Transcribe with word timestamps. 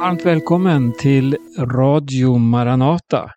Varmt 0.00 0.26
välkommen 0.26 0.92
till 0.92 1.36
Radio 1.58 2.38
Maranata. 2.38 3.30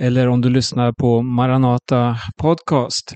Eller 0.00 0.28
om 0.28 0.40
du 0.40 0.50
lyssnar 0.50 0.92
på 0.92 1.22
Maranata 1.22 2.16
Podcast. 2.36 3.14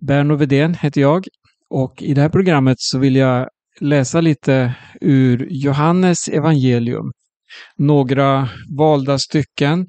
Berno 0.00 0.36
Vedén 0.36 0.74
heter 0.74 1.00
jag 1.00 1.24
och 1.70 2.02
i 2.02 2.14
det 2.14 2.20
här 2.20 2.28
programmet 2.28 2.76
så 2.78 2.98
vill 2.98 3.16
jag 3.16 3.48
läsa 3.80 4.20
lite 4.20 4.74
ur 5.00 5.48
Johannes 5.50 6.28
evangelium. 6.28 7.12
Några 7.78 8.48
valda 8.78 9.18
stycken 9.18 9.86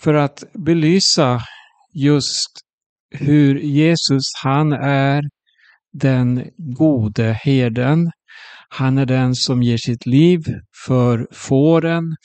för 0.00 0.14
att 0.14 0.44
belysa 0.52 1.40
just 1.94 2.50
hur 3.10 3.58
Jesus, 3.58 4.24
han 4.42 4.72
är 4.72 5.22
den 5.92 6.44
gode 6.56 7.32
herden. 7.32 8.10
Han 8.68 8.98
är 8.98 9.06
den 9.06 9.34
som 9.34 9.62
ger 9.62 9.76
sitt 9.76 10.06
liv 10.06 10.40
för 10.86 11.26
fåren. 11.32 12.16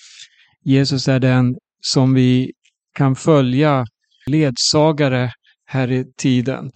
Jesus 0.64 1.08
är 1.08 1.20
den 1.20 1.56
som 1.82 2.14
vi 2.14 2.52
kan 2.94 3.16
följa, 3.16 3.86
ledsagare 4.26 5.32
här 5.66 5.92
i 5.92 6.06
tiden. 6.18 6.72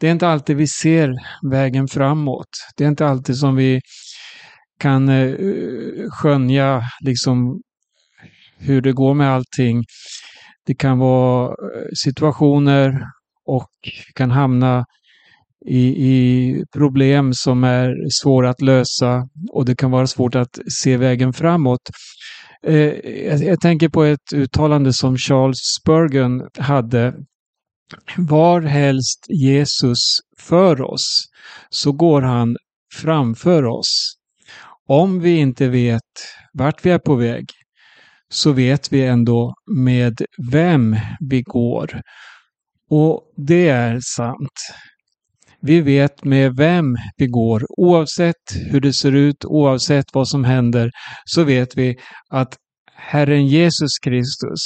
Det 0.00 0.06
är 0.08 0.12
inte 0.12 0.28
alltid 0.28 0.56
vi 0.56 0.66
ser 0.66 1.14
vägen 1.50 1.88
framåt. 1.88 2.48
Det 2.76 2.84
är 2.84 2.88
inte 2.88 3.06
alltid 3.06 3.36
som 3.36 3.56
vi 3.56 3.80
kan 4.78 5.08
eh, 5.08 5.34
skönja 6.10 6.82
liksom 7.00 7.60
hur 8.58 8.80
det 8.80 8.92
går 8.92 9.14
med 9.14 9.30
allting. 9.30 9.84
Det 10.66 10.74
kan 10.74 10.98
vara 10.98 11.48
eh, 11.48 11.88
situationer 11.94 13.02
och 13.46 13.70
vi 13.82 14.12
kan 14.14 14.30
hamna 14.30 14.84
i, 15.66 16.10
i 16.12 16.64
problem 16.72 17.34
som 17.34 17.64
är 17.64 17.94
svåra 18.22 18.50
att 18.50 18.62
lösa 18.62 19.28
och 19.52 19.64
det 19.64 19.74
kan 19.74 19.90
vara 19.90 20.06
svårt 20.06 20.34
att 20.34 20.58
se 20.82 20.96
vägen 20.96 21.32
framåt. 21.32 21.90
Eh, 22.66 22.92
jag, 23.26 23.42
jag 23.42 23.60
tänker 23.60 23.88
på 23.88 24.04
ett 24.04 24.32
uttalande 24.34 24.92
som 24.92 25.16
Charles 25.16 25.58
Spurgeon 25.80 26.48
hade. 26.58 27.14
Var 28.16 28.60
helst 28.60 29.26
Jesus 29.28 29.98
för 30.38 30.82
oss 30.82 31.24
så 31.70 31.92
går 31.92 32.22
han 32.22 32.56
framför 32.94 33.64
oss. 33.64 34.16
Om 34.88 35.20
vi 35.20 35.36
inte 35.36 35.68
vet 35.68 36.02
vart 36.52 36.86
vi 36.86 36.90
är 36.90 36.98
på 36.98 37.14
väg 37.14 37.44
så 38.28 38.52
vet 38.52 38.92
vi 38.92 39.06
ändå 39.06 39.54
med 39.76 40.22
vem 40.52 40.96
vi 41.20 41.42
går. 41.42 42.00
Och 42.90 43.22
det 43.36 43.68
är 43.68 44.00
sant. 44.16 44.60
Vi 45.60 45.80
vet 45.80 46.24
med 46.24 46.56
vem 46.56 46.96
vi 47.16 47.26
går. 47.26 47.66
Oavsett 47.68 48.56
hur 48.70 48.80
det 48.80 48.92
ser 48.92 49.12
ut, 49.12 49.44
oavsett 49.44 50.04
vad 50.12 50.28
som 50.28 50.44
händer, 50.44 50.90
så 51.24 51.44
vet 51.44 51.76
vi 51.76 51.96
att 52.30 52.56
Herren 52.94 53.46
Jesus 53.46 53.98
Kristus, 54.02 54.60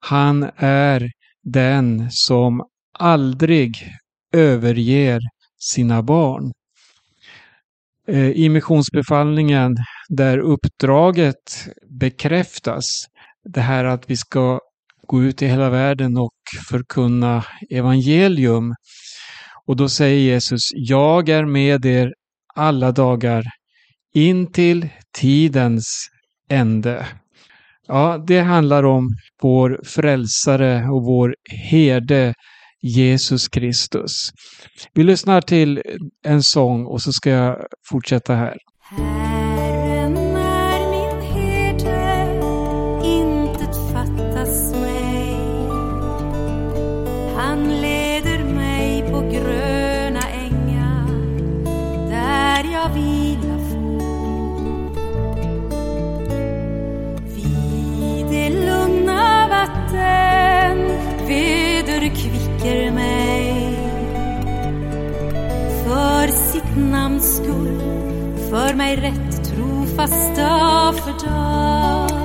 han 0.00 0.50
är 0.56 1.10
den 1.42 2.10
som 2.10 2.62
aldrig 2.98 3.90
överger 4.32 5.20
sina 5.60 6.02
barn. 6.02 6.52
Eh, 8.08 8.30
I 8.30 8.48
missionsbefallningen 8.48 9.76
där 10.08 10.38
uppdraget 10.38 11.68
bekräftas, 12.00 13.06
det 13.44 13.60
här 13.60 13.84
att 13.84 14.10
vi 14.10 14.16
ska 14.16 14.60
gå 15.06 15.22
ut 15.22 15.42
i 15.42 15.46
hela 15.46 15.70
världen 15.70 16.16
och 16.16 16.34
förkunna 16.68 17.44
evangelium. 17.70 18.74
Och 19.66 19.76
då 19.76 19.88
säger 19.88 20.18
Jesus, 20.18 20.60
jag 20.74 21.28
är 21.28 21.44
med 21.44 21.86
er 21.86 22.12
alla 22.54 22.92
dagar 22.92 23.44
in 24.14 24.52
till 24.52 24.88
tidens 25.18 26.08
ände. 26.50 27.06
Ja, 27.86 28.24
det 28.26 28.40
handlar 28.40 28.84
om 28.84 29.08
vår 29.42 29.80
frälsare 29.84 30.88
och 30.88 31.04
vår 31.04 31.34
herde 31.50 32.34
Jesus 32.82 33.48
Kristus. 33.48 34.30
Vi 34.94 35.02
lyssnar 35.02 35.40
till 35.40 35.82
en 36.24 36.42
sång 36.42 36.86
och 36.86 37.02
så 37.02 37.12
ska 37.12 37.30
jag 37.30 37.66
fortsätta 37.90 38.34
här. 38.34 38.56
Skull 67.24 67.78
för 68.50 68.74
mig 68.74 68.96
rätt 68.96 69.44
trofast 69.44 70.36
dag 70.36 70.94
för 70.94 71.26
dag. 71.26 72.23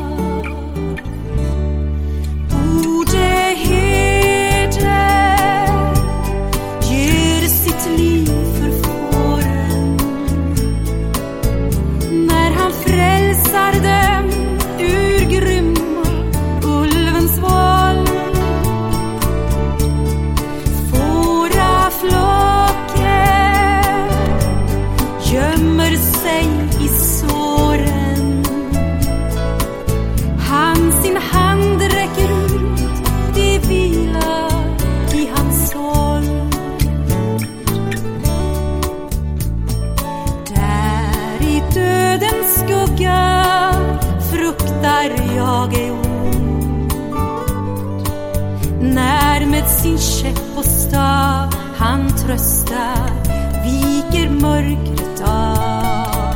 Mörkret 54.59 55.22
av. 55.22 56.36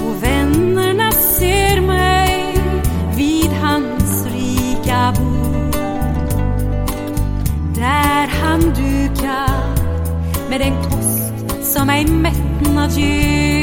O, 0.00 0.14
vännerna 0.20 1.12
ser 1.12 1.80
mig 1.80 2.54
vid 3.16 3.50
hans 3.50 4.26
rika 4.26 5.14
bord. 5.18 5.76
Där 7.74 8.26
han 8.26 8.60
dukar 8.60 9.76
med 10.50 10.60
en 10.60 10.82
kost 10.82 11.72
som 11.74 11.90
ej 11.90 12.06
mättnad 12.06 12.90
ger. 12.90 13.55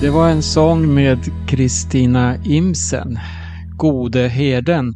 Det 0.00 0.10
var 0.10 0.28
en 0.28 0.42
sång 0.42 0.94
med 0.94 1.18
Kristina 1.48 2.36
Imsen, 2.44 3.18
Gode 3.76 4.28
herden. 4.28 4.94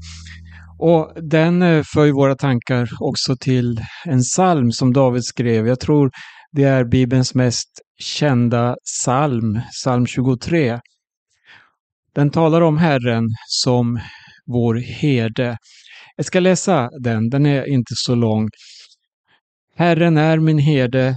Och 0.79 1.13
den 1.23 1.63
eh, 1.63 1.83
för 1.95 2.05
ju 2.05 2.13
våra 2.13 2.35
tankar 2.35 2.89
också 3.01 3.37
till 3.37 3.81
en 4.05 4.21
psalm 4.21 4.73
som 4.73 4.93
David 4.93 5.25
skrev. 5.25 5.67
Jag 5.67 5.81
tror 5.81 6.11
det 6.53 6.63
är 6.63 6.85
Bibelns 6.85 7.35
mest 7.35 7.69
kända 7.99 8.77
psalm, 8.85 9.61
psalm 9.71 10.07
23. 10.07 10.81
Den 12.15 12.31
talar 12.31 12.61
om 12.61 12.79
Herren 12.79 13.25
som 13.47 14.01
vår 14.47 14.75
herde. 14.75 15.59
Jag 16.17 16.27
ska 16.27 16.41
läsa 16.41 16.91
den, 17.01 17.31
den 17.31 17.47
är 17.47 17.69
inte 17.69 17.93
så 17.95 18.15
lång. 18.15 18.49
Herren 19.77 20.17
är 20.17 20.39
min 20.39 20.59
herde, 20.59 21.17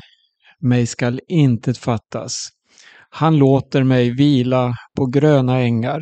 mig 0.59 0.85
skall 0.85 1.19
intet 1.27 1.77
fattas. 1.77 2.49
Han 3.15 3.37
låter 3.37 3.83
mig 3.83 4.11
vila 4.11 4.73
på 4.97 5.05
gröna 5.05 5.59
ängar. 5.59 6.01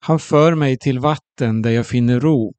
Han 0.00 0.18
för 0.18 0.54
mig 0.54 0.78
till 0.78 0.98
vatten 0.98 1.62
där 1.62 1.70
jag 1.70 1.86
finner 1.86 2.20
ro. 2.20 2.52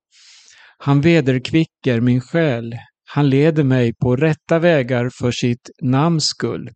Han 0.77 1.01
vederkvicker 1.01 2.01
min 2.01 2.21
själ. 2.21 2.75
Han 3.05 3.29
leder 3.29 3.63
mig 3.63 3.93
på 3.93 4.15
rätta 4.15 4.59
vägar 4.59 5.09
för 5.19 5.31
sitt 5.31 5.69
namns 5.81 6.25
skull. 6.25 6.69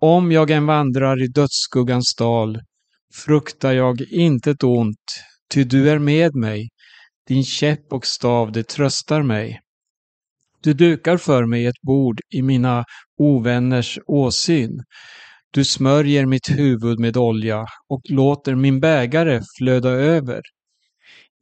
Om 0.00 0.32
jag 0.32 0.50
än 0.50 0.66
vandrar 0.66 1.22
i 1.22 1.26
dödsskuggans 1.26 2.14
dal 2.18 2.60
fruktar 3.24 3.72
jag 3.72 4.00
intet 4.00 4.62
ont, 4.62 5.22
ty 5.54 5.64
du 5.64 5.90
är 5.90 5.98
med 5.98 6.34
mig. 6.34 6.68
Din 7.28 7.44
käpp 7.44 7.92
och 7.92 8.06
stav, 8.06 8.52
det 8.52 8.68
tröstar 8.68 9.22
mig. 9.22 9.60
Du 10.62 10.72
dukar 10.72 11.16
för 11.16 11.46
mig 11.46 11.66
ett 11.66 11.80
bord 11.82 12.20
i 12.30 12.42
mina 12.42 12.84
ovänners 13.18 13.98
åsyn. 14.06 14.82
Du 15.56 15.64
smörjer 15.64 16.26
mitt 16.26 16.48
huvud 16.50 16.98
med 16.98 17.16
olja 17.16 17.66
och 17.88 18.00
låter 18.04 18.54
min 18.54 18.80
bägare 18.80 19.42
flöda 19.58 19.90
över. 19.90 20.40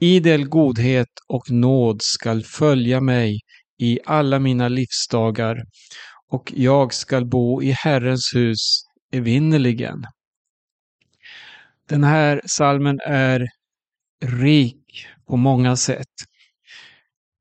Idel 0.01 0.49
godhet 0.49 1.09
och 1.29 1.51
nåd 1.51 2.03
skall 2.03 2.43
följa 2.43 3.01
mig 3.01 3.41
i 3.79 3.99
alla 4.05 4.39
mina 4.39 4.69
livsdagar 4.69 5.65
och 6.31 6.53
jag 6.57 6.95
skall 6.95 7.27
bo 7.27 7.63
i 7.63 7.71
Herrens 7.71 8.31
hus 8.35 8.85
evinnerligen. 9.13 10.05
Den 11.89 12.05
här 12.05 12.41
salmen 12.47 13.01
är 13.07 13.49
rik 14.25 15.07
på 15.27 15.37
många 15.37 15.77
sätt. 15.77 16.15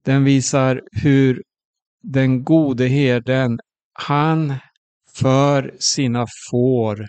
Den 0.05 0.23
visar 0.23 0.81
hur 0.91 1.43
den 2.03 2.43
gode 2.43 2.87
herden, 2.87 3.59
han 3.93 4.53
för 5.15 5.75
sina 5.79 6.27
får 6.51 7.07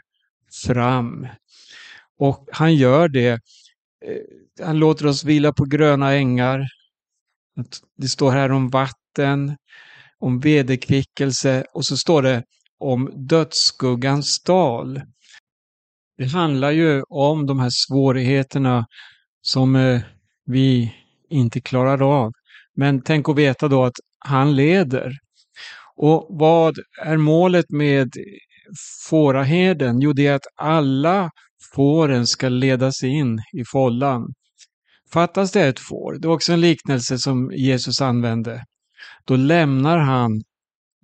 fram. 0.67 1.27
Och 2.19 2.49
han 2.53 2.75
gör 2.75 3.09
det. 3.09 3.31
Eh, 3.31 4.67
han 4.67 4.79
låter 4.79 5.07
oss 5.07 5.25
vila 5.25 5.53
på 5.53 5.65
gröna 5.65 6.13
ängar. 6.13 6.69
Det 7.97 8.09
står 8.09 8.31
här 8.31 8.53
om 8.53 8.71
vatten, 8.71 9.57
om 10.19 10.41
vederkvickelse 10.41 11.65
och 11.73 11.85
så 11.85 11.97
står 11.97 12.23
det 12.23 12.45
om 12.79 13.11
dödsskuggans 13.15 14.43
dal. 14.43 15.01
Det 16.19 16.27
handlar 16.27 16.71
ju 16.71 17.03
om 17.03 17.47
de 17.47 17.61
här 17.61 17.71
svårigheterna 17.71 18.87
som 19.43 19.77
eh, 19.77 20.01
vi 20.47 20.95
inte 21.31 21.61
klarar 21.61 22.25
av. 22.25 22.33
Men 22.75 23.03
tänk 23.03 23.29
att 23.29 23.37
veta 23.37 23.69
då 23.69 23.85
att 23.85 23.97
han 24.19 24.57
leder. 24.57 25.19
Och 25.97 26.27
vad 26.31 26.79
är 27.03 27.17
målet 27.17 27.71
med 27.71 28.13
fåraherden? 29.09 30.01
Jo, 30.01 30.13
det 30.13 30.27
är 30.27 30.35
att 30.35 30.47
alla 30.57 31.31
fåren 31.75 32.27
ska 32.27 32.49
ledas 32.49 33.03
in 33.03 33.39
i 33.53 33.65
follan. 33.65 34.35
Fattas 35.13 35.53
det 35.53 35.67
ett 35.67 35.81
får, 35.81 36.19
det 36.19 36.29
var 36.29 36.35
också 36.35 36.53
en 36.53 36.61
liknelse 36.61 37.19
som 37.19 37.53
Jesus 37.55 38.01
använde, 38.01 38.65
då 39.25 39.37
lämnar 39.37 39.99
han 39.99 40.43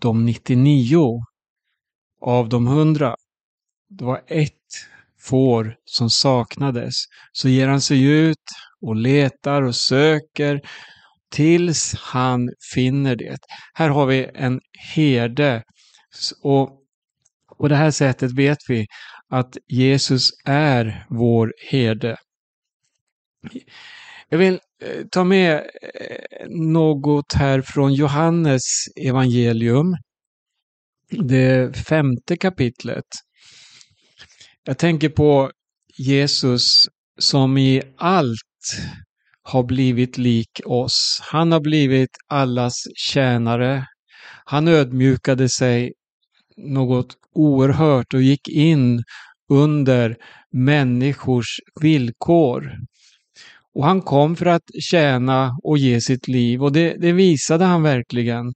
de 0.01 0.25
99 0.25 1.21
av 2.21 2.49
de 2.49 2.67
100. 2.67 3.17
Det 3.89 4.05
var 4.05 4.23
ett 4.27 4.55
får 5.21 5.77
som 5.85 6.11
saknades. 6.11 6.95
Så 7.33 7.49
ger 7.49 7.69
han 7.69 7.81
sig 7.81 8.05
ut 8.05 8.45
och 8.81 8.97
letar 8.97 9.63
och 9.63 9.77
söker 9.77 10.61
tills 11.31 11.95
han 11.95 12.51
finner 12.75 13.17
det. 13.17 13.39
Här 13.75 13.89
har 13.89 14.07
vi 14.07 14.31
en 14.35 14.61
herde. 14.95 15.63
Och 16.43 16.81
på 17.59 17.69
det 17.69 17.77
här 17.77 17.91
sättet 17.91 18.33
vet 18.33 18.59
vi 18.69 18.87
att 19.29 19.57
Jesus 19.69 20.31
är 20.45 21.07
vår 21.11 21.55
herde. 21.71 22.17
Jag 24.29 24.39
vill 24.39 24.61
eh, 24.83 25.07
ta 25.11 25.25
med 25.25 25.55
eh, 25.55 26.49
något 26.49 27.33
här 27.33 27.63
från 27.63 27.95
Johannes 27.95 28.63
evangelium. 28.97 29.97
Det 31.11 31.77
femte 31.77 32.37
kapitlet. 32.37 33.07
Jag 34.65 34.79
tänker 34.79 35.09
på 35.09 35.51
Jesus 35.99 36.63
som 37.19 37.59
i 37.59 37.83
allt 37.97 38.37
har 39.43 39.63
blivit 39.63 40.19
lik 40.19 40.61
oss. 40.65 41.21
Han 41.23 41.53
har 41.53 41.61
blivit 41.61 42.11
allas 42.29 42.75
tjänare. 42.97 43.87
Han 44.45 44.69
ödmjukade 44.69 45.49
sig 45.49 45.93
något 46.57 47.17
oerhört 47.35 48.15
och 48.15 48.23
gick 48.23 48.49
in 48.49 49.03
under 49.51 50.17
människors 50.53 51.57
villkor. 51.81 52.73
Och 53.75 53.85
han 53.85 54.03
kom 54.03 54.37
för 54.37 54.47
att 54.47 54.71
tjäna 54.81 55.57
och 55.63 55.79
ge 55.79 56.01
sitt 56.01 56.29
liv 56.29 56.63
och 56.63 56.73
det, 56.73 56.97
det 57.01 57.13
visade 57.13 57.65
han 57.65 57.83
verkligen. 57.83 58.53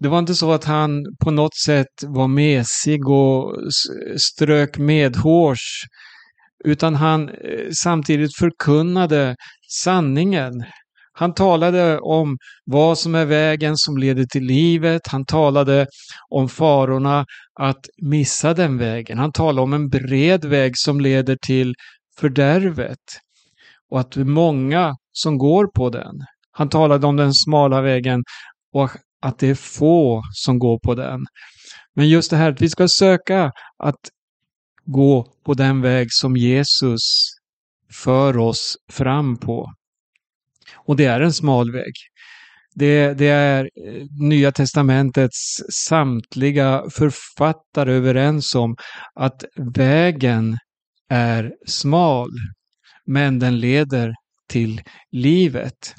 Det 0.00 0.08
var 0.08 0.18
inte 0.18 0.34
så 0.34 0.52
att 0.52 0.64
han 0.64 1.04
på 1.24 1.30
något 1.30 1.56
sätt 1.56 2.02
var 2.06 2.28
mesig 2.28 3.08
och 3.08 3.56
strök 4.16 4.78
medhårs, 4.78 5.84
utan 6.64 6.94
han 6.94 7.28
eh, 7.28 7.34
samtidigt 7.82 8.36
förkunnade 8.36 9.36
sanningen. 9.68 10.64
Han 11.12 11.34
talade 11.34 11.98
om 11.98 12.36
vad 12.64 12.98
som 12.98 13.14
är 13.14 13.24
vägen 13.24 13.76
som 13.76 13.96
leder 13.96 14.24
till 14.24 14.44
livet. 14.44 15.00
Han 15.06 15.24
talade 15.24 15.86
om 16.30 16.48
farorna 16.48 17.26
att 17.60 17.86
missa 18.02 18.54
den 18.54 18.78
vägen. 18.78 19.18
Han 19.18 19.32
talade 19.32 19.60
om 19.62 19.72
en 19.72 19.88
bred 19.88 20.44
väg 20.44 20.72
som 20.76 21.00
leder 21.00 21.36
till 21.46 21.74
fördärvet 22.20 22.98
och 23.90 24.00
att 24.00 24.12
det 24.12 24.20
är 24.20 24.24
många 24.24 24.94
som 25.12 25.38
går 25.38 25.66
på 25.66 25.90
den. 25.90 26.14
Han 26.52 26.68
talade 26.68 27.06
om 27.06 27.16
den 27.16 27.34
smala 27.34 27.80
vägen 27.80 28.22
och 28.72 28.90
att 29.22 29.38
det 29.38 29.48
är 29.48 29.54
få 29.54 30.22
som 30.32 30.58
går 30.58 30.78
på 30.78 30.94
den. 30.94 31.20
Men 31.96 32.08
just 32.08 32.30
det 32.30 32.36
här 32.36 32.52
att 32.52 32.62
vi 32.62 32.68
ska 32.68 32.88
söka 32.88 33.52
att 33.84 34.00
gå 34.84 35.26
på 35.44 35.54
den 35.54 35.80
väg 35.80 36.06
som 36.10 36.36
Jesus 36.36 37.00
för 37.92 38.36
oss 38.38 38.76
fram 38.92 39.36
på. 39.36 39.72
Och 40.76 40.96
det 40.96 41.04
är 41.04 41.20
en 41.20 41.32
smal 41.32 41.72
väg. 41.72 41.92
Det, 42.74 43.14
det, 43.14 43.28
är 43.28 43.64
eh, 43.64 44.06
Nya 44.20 44.52
testamentets 44.52 45.62
samtliga 45.70 46.84
författare 46.90 47.92
överens 47.92 48.54
om 48.54 48.76
att 49.14 49.44
vägen 49.56 50.58
är 51.08 51.52
smal, 51.66 52.30
men 53.06 53.38
den 53.38 53.60
leder 53.60 54.14
till 54.48 54.82
livet. 55.12 55.94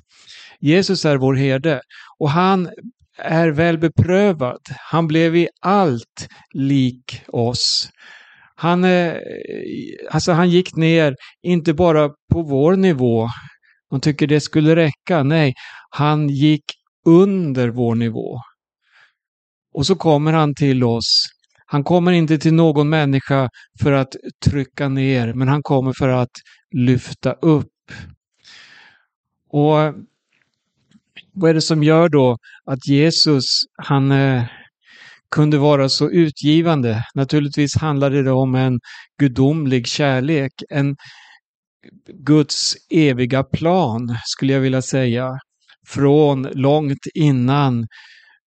Jesus 0.60 1.06
är 1.06 1.18
vår 1.18 1.36
herde 1.36 1.82
och 2.20 2.30
han 2.30 2.70
är 3.18 3.48
väl 3.48 3.78
beprövad. 3.78 4.62
Han 4.78 5.08
blev 5.08 5.36
i 5.36 5.48
allt 5.62 6.28
lik 6.54 7.22
oss. 7.28 7.90
Han, 8.56 8.84
eh, 8.84 9.14
alltså 10.12 10.32
han 10.32 10.50
gick 10.50 10.76
ner, 10.76 11.16
inte 11.44 11.74
bara 11.74 12.10
på 12.10 12.42
vår 12.42 12.76
nivå, 12.76 13.28
de 13.90 14.02
tycker 14.02 14.28
det 14.28 14.42
skulle 14.42 14.76
räcka. 14.76 15.24
Nej, 15.24 15.54
han 15.90 16.30
gick 16.30 16.64
under 17.06 17.70
vår 17.70 17.96
nivå. 17.96 18.40
Och 19.74 19.86
så 19.86 19.96
kommer 19.96 20.34
han 20.34 20.56
till 20.56 20.84
oss. 20.84 21.26
Han 21.66 21.84
kommer 21.84 22.12
inte 22.12 22.38
till 22.38 22.54
någon 22.54 22.90
människa 22.90 23.50
för 23.82 23.92
att 23.92 24.16
trycka 24.46 24.90
ner, 24.90 25.34
men 25.34 25.48
han 25.48 25.64
kommer 25.64 25.94
för 25.94 26.10
att 26.10 26.32
lyfta 26.76 27.34
upp. 27.34 27.72
Och 29.50 29.78
vad 31.34 31.50
är 31.50 31.54
det 31.54 31.62
som 31.62 31.84
gör 31.84 32.10
då 32.10 32.38
att 32.66 32.88
Jesus, 32.88 33.44
han 33.78 34.12
eh, 34.12 34.44
kunde 35.32 35.58
vara 35.58 35.90
så 35.90 36.10
utgivande? 36.10 37.04
Naturligtvis 37.16 37.78
handlade 37.78 38.24
det 38.24 38.32
om 38.32 38.56
en 38.56 38.80
gudomlig 39.20 39.88
kärlek, 39.88 40.52
en 40.70 40.96
Guds 42.14 42.76
eviga 42.90 43.44
plan, 43.44 44.18
skulle 44.26 44.54
jag 44.54 44.60
vilja 44.60 44.82
säga, 44.82 45.40
från 45.88 46.42
långt 46.42 47.08
innan 47.14 47.88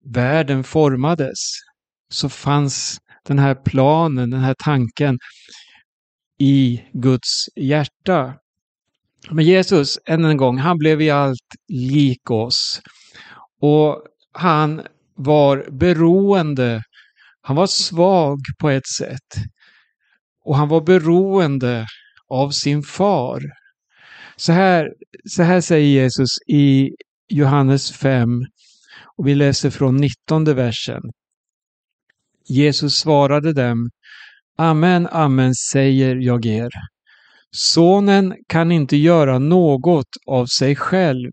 världen 0.04 0.64
formades, 0.64 1.38
så 2.12 2.28
fanns 2.28 2.99
den 3.26 3.38
här 3.38 3.54
planen, 3.54 4.30
den 4.30 4.40
här 4.40 4.54
tanken 4.64 5.18
i 6.38 6.82
Guds 6.92 7.44
hjärta. 7.56 8.35
Men 9.30 9.44
Jesus, 9.44 9.99
än 10.06 10.25
en 10.25 10.37
gång, 10.37 10.58
han 10.58 10.78
blev 10.78 11.02
i 11.02 11.11
allt 11.11 11.54
lik 11.68 12.30
oss. 12.30 12.80
Och 13.61 14.02
han 14.32 14.82
var 15.18 15.66
beroende. 15.70 16.82
Han 17.40 17.56
var 17.56 17.66
svag 17.66 18.38
på 18.60 18.70
ett 18.70 18.87
sätt. 18.98 19.44
Och 20.44 20.56
han 20.56 20.68
var 20.68 20.80
beroende 20.80 21.87
av 22.28 22.50
sin 22.50 22.82
far. 22.82 23.42
Så 24.37 24.52
här, 24.52 24.88
så 25.30 25.42
här 25.42 25.60
säger 25.60 25.87
Jesus 26.02 26.28
i 26.48 26.90
Johannes 27.28 27.92
5 27.92 28.28
och 29.16 29.26
vi 29.26 29.34
läser 29.34 29.70
från 29.70 29.96
19 29.96 30.44
versen. 30.44 31.02
Jesus 32.48 32.94
svarade 32.98 33.52
dem 33.52 33.90
Amen, 34.58 35.08
amen 35.10 35.54
säger 35.54 36.16
jag 36.16 36.46
er. 36.46 36.70
Sonen 37.50 38.34
kan 38.48 38.72
inte 38.72 38.96
göra 38.96 39.38
något 39.38 40.08
av 40.26 40.46
sig 40.46 40.76
själv, 40.76 41.30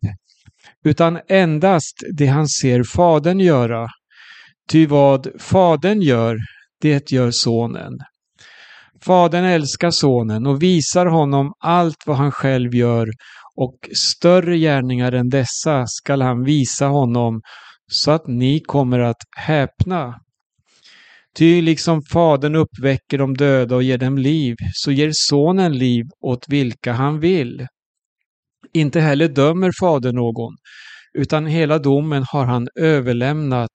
utan 0.85 1.19
endast 1.27 2.03
det 2.17 2.25
han 2.25 2.47
ser 2.47 2.83
Fadern 2.83 3.39
göra. 3.39 3.87
Ty 4.69 4.87
vad 4.87 5.27
Fadern 5.39 6.01
gör, 6.01 6.37
det 6.81 7.11
gör 7.11 7.31
Sonen. 7.31 7.93
Fadern 9.05 9.45
älskar 9.45 9.91
Sonen 9.91 10.47
och 10.47 10.63
visar 10.63 11.05
honom 11.05 11.53
allt 11.59 12.03
vad 12.05 12.17
han 12.17 12.31
själv 12.31 12.75
gör 12.75 13.07
och 13.55 13.89
större 13.93 14.57
gärningar 14.57 15.11
än 15.11 15.29
dessa 15.29 15.85
skall 15.87 16.21
han 16.21 16.43
visa 16.43 16.87
honom 16.87 17.41
så 17.91 18.11
att 18.11 18.27
ni 18.27 18.59
kommer 18.59 18.99
att 18.99 19.21
häpna. 19.37 20.13
Ty 21.37 21.61
liksom 21.61 22.01
Fadern 22.01 22.55
uppväcker 22.55 23.17
de 23.17 23.33
döda 23.33 23.75
och 23.75 23.83
ger 23.83 23.97
dem 23.97 24.17
liv, 24.17 24.55
så 24.73 24.91
ger 24.91 25.11
Sonen 25.13 25.77
liv 25.77 26.05
åt 26.21 26.45
vilka 26.49 26.93
han 26.93 27.19
vill. 27.19 27.67
Inte 28.75 28.99
heller 28.99 29.27
dömer 29.27 29.71
Fadern 29.79 30.15
någon, 30.15 30.55
utan 31.13 31.45
hela 31.45 31.79
domen 31.79 32.25
har 32.27 32.45
han 32.45 32.67
överlämnat 32.75 33.71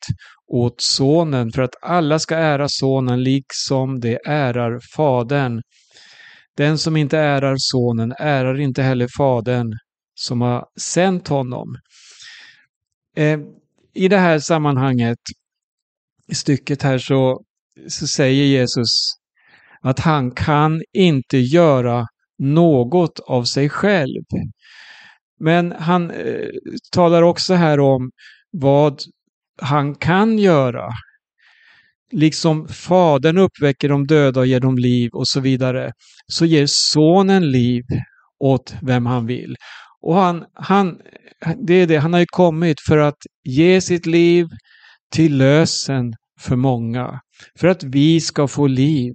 åt 0.46 0.80
Sonen 0.80 1.52
för 1.52 1.62
att 1.62 1.74
alla 1.82 2.18
ska 2.18 2.36
ära 2.36 2.66
Sonen 2.68 3.22
liksom 3.22 4.00
de 4.00 4.18
ärar 4.26 4.80
Fadern. 4.96 5.62
Den 6.56 6.78
som 6.78 6.96
inte 6.96 7.18
ärar 7.18 7.54
Sonen 7.58 8.12
ärar 8.18 8.60
inte 8.60 8.82
heller 8.82 9.08
Fadern 9.16 9.72
som 10.14 10.40
har 10.40 10.64
sänt 10.80 11.28
honom. 11.28 11.76
Eh, 13.16 13.40
I 13.94 14.08
det 14.08 14.18
här 14.18 14.38
sammanhanget, 14.38 15.18
i 16.28 16.34
stycket 16.34 16.82
här, 16.82 16.98
så, 16.98 17.40
så 17.88 18.06
säger 18.06 18.44
Jesus 18.44 18.90
att 19.82 19.98
han 19.98 20.30
kan 20.30 20.82
inte 20.92 21.38
göra 21.38 22.06
något 22.38 23.20
av 23.20 23.44
sig 23.44 23.68
själv. 23.68 24.24
Men 25.40 25.72
han 25.72 26.10
eh, 26.10 26.48
talar 26.92 27.22
också 27.22 27.54
här 27.54 27.80
om 27.80 28.10
vad 28.50 29.00
han 29.62 29.94
kan 29.94 30.38
göra. 30.38 30.88
Liksom 32.12 32.68
Fadern 32.68 33.38
uppväcker 33.38 33.88
de 33.88 34.06
döda 34.06 34.40
och 34.40 34.46
ger 34.46 34.60
dem 34.60 34.78
liv 34.78 35.10
och 35.12 35.28
så 35.28 35.40
vidare, 35.40 35.92
så 36.26 36.46
ger 36.46 36.66
Sonen 36.66 37.50
liv 37.50 37.82
åt 38.40 38.74
vem 38.82 39.06
han 39.06 39.26
vill. 39.26 39.56
Och 40.00 40.14
han, 40.14 40.44
han, 40.54 40.98
det 41.66 41.74
är 41.74 41.86
det, 41.86 41.96
han 41.96 42.12
har 42.12 42.20
ju 42.20 42.26
kommit 42.26 42.80
för 42.80 42.98
att 42.98 43.18
ge 43.44 43.80
sitt 43.80 44.06
liv 44.06 44.46
till 45.12 45.36
lösen 45.36 46.14
för 46.40 46.56
många. 46.56 47.20
För 47.58 47.68
att 47.68 47.82
vi 47.82 48.20
ska 48.20 48.48
få 48.48 48.66
liv. 48.66 49.14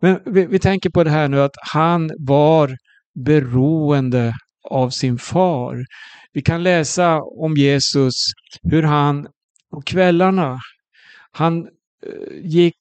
Men 0.00 0.20
vi, 0.26 0.46
vi 0.46 0.58
tänker 0.58 0.90
på 0.90 1.04
det 1.04 1.10
här 1.10 1.28
nu 1.28 1.40
att 1.40 1.56
han 1.72 2.10
var 2.18 2.76
beroende 3.24 4.34
av 4.66 4.90
sin 4.90 5.18
far. 5.18 5.84
Vi 6.32 6.42
kan 6.42 6.62
läsa 6.62 7.20
om 7.22 7.54
Jesus, 7.56 8.14
hur 8.62 8.82
han 8.82 9.26
på 9.70 9.80
kvällarna, 9.82 10.58
han 11.32 11.58
eh, 11.62 11.68
gick 12.42 12.74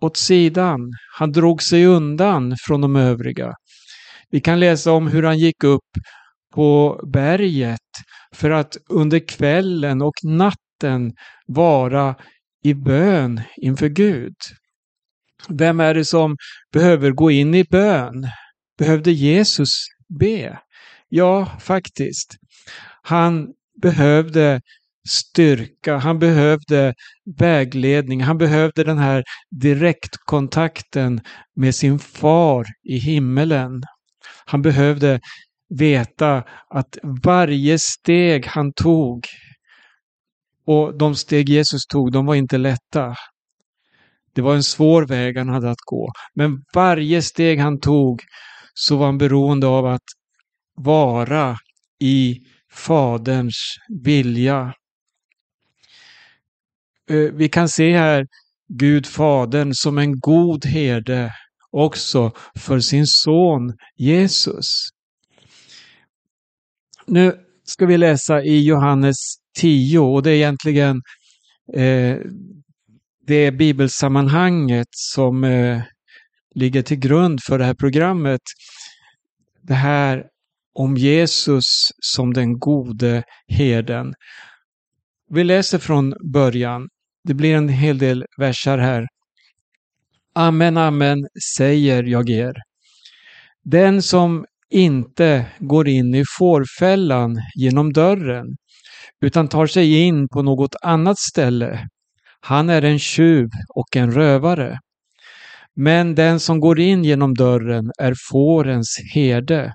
åt 0.00 0.16
sidan, 0.16 0.80
han 1.12 1.32
drog 1.32 1.62
sig 1.62 1.86
undan 1.86 2.56
från 2.66 2.80
de 2.80 2.96
övriga. 2.96 3.54
Vi 4.30 4.40
kan 4.40 4.60
läsa 4.60 4.92
om 4.92 5.06
hur 5.06 5.22
han 5.22 5.38
gick 5.38 5.64
upp 5.64 5.90
på 6.54 7.00
berget 7.12 7.78
för 8.34 8.50
att 8.50 8.76
under 8.88 9.18
kvällen 9.28 10.02
och 10.02 10.14
natten 10.24 11.12
vara 11.46 12.14
i 12.64 12.74
bön 12.74 13.40
inför 13.56 13.88
Gud. 13.88 14.34
Vem 15.48 15.80
är 15.80 15.94
det 15.94 16.04
som 16.04 16.36
behöver 16.72 17.10
gå 17.10 17.30
in 17.30 17.54
i 17.54 17.64
bön? 17.64 18.28
Behövde 18.78 19.12
Jesus 19.12 19.86
be? 20.20 20.58
Ja, 21.14 21.58
faktiskt. 21.60 22.36
Han 23.02 23.48
behövde 23.82 24.60
styrka, 25.08 25.96
han 25.96 26.18
behövde 26.18 26.94
vägledning, 27.38 28.22
han 28.22 28.38
behövde 28.38 28.84
den 28.84 28.98
här 28.98 29.24
direktkontakten 29.50 31.20
med 31.56 31.74
sin 31.74 31.98
far 31.98 32.66
i 32.82 32.98
himmelen. 32.98 33.82
Han 34.46 34.62
behövde 34.62 35.20
veta 35.68 36.44
att 36.68 36.98
varje 37.24 37.78
steg 37.78 38.46
han 38.46 38.72
tog 38.72 39.26
och 40.66 40.98
de 40.98 41.14
steg 41.16 41.48
Jesus 41.48 41.86
tog, 41.86 42.12
de 42.12 42.26
var 42.26 42.34
inte 42.34 42.58
lätta. 42.58 43.14
Det 44.34 44.42
var 44.42 44.54
en 44.54 44.62
svår 44.62 45.06
väg 45.06 45.38
han 45.38 45.48
hade 45.48 45.70
att 45.70 45.82
gå. 45.86 46.12
Men 46.34 46.64
varje 46.74 47.22
steg 47.22 47.58
han 47.58 47.80
tog 47.80 48.22
så 48.74 48.96
var 48.96 49.06
han 49.06 49.18
beroende 49.18 49.66
av 49.66 49.86
att 49.86 50.21
vara 50.84 51.56
i 52.00 52.40
Faderns 52.72 53.76
vilja. 53.88 54.74
Eh, 57.10 57.16
vi 57.16 57.48
kan 57.48 57.68
se 57.68 57.96
här 57.96 58.26
Gud 58.68 59.06
Fadern 59.06 59.74
som 59.74 59.98
en 59.98 60.20
god 60.20 60.64
herde 60.64 61.32
också 61.70 62.32
för 62.58 62.80
sin 62.80 63.06
son 63.06 63.72
Jesus. 63.96 64.88
Nu 67.06 67.36
ska 67.64 67.86
vi 67.86 67.98
läsa 67.98 68.42
i 68.42 68.64
Johannes 68.64 69.16
10 69.58 69.98
och 69.98 70.22
det 70.22 70.30
är 70.30 70.34
egentligen 70.34 71.02
eh, 71.74 72.18
det 73.26 73.50
bibelsammanhanget 73.50 74.88
som 74.90 75.44
eh, 75.44 75.82
ligger 76.54 76.82
till 76.82 76.98
grund 76.98 77.42
för 77.42 77.58
det 77.58 77.64
här 77.64 77.74
programmet. 77.74 78.40
Det 79.62 79.74
här 79.74 80.24
om 80.74 80.96
Jesus 80.96 81.64
som 82.00 82.32
den 82.32 82.58
gode 82.58 83.22
herden. 83.48 84.14
Vi 85.30 85.44
läser 85.44 85.78
från 85.78 86.14
början. 86.32 86.88
Det 87.24 87.34
blir 87.34 87.54
en 87.54 87.68
hel 87.68 87.98
del 87.98 88.24
versar 88.38 88.78
här. 88.78 89.06
Amen, 90.34 90.76
amen, 90.76 91.18
säger 91.56 92.02
jag 92.02 92.30
er. 92.30 92.54
Den 93.64 94.02
som 94.02 94.44
inte 94.70 95.46
går 95.58 95.88
in 95.88 96.14
i 96.14 96.24
fårfällan 96.38 97.40
genom 97.54 97.92
dörren, 97.92 98.46
utan 99.20 99.48
tar 99.48 99.66
sig 99.66 100.06
in 100.06 100.28
på 100.28 100.42
något 100.42 100.74
annat 100.82 101.18
ställe, 101.18 101.88
han 102.40 102.70
är 102.70 102.82
en 102.82 102.98
tjuv 102.98 103.48
och 103.74 103.96
en 103.96 104.12
rövare. 104.12 104.78
Men 105.76 106.14
den 106.14 106.40
som 106.40 106.60
går 106.60 106.80
in 106.80 107.04
genom 107.04 107.34
dörren 107.34 107.90
är 107.98 108.14
fårens 108.30 108.98
herde. 109.14 109.74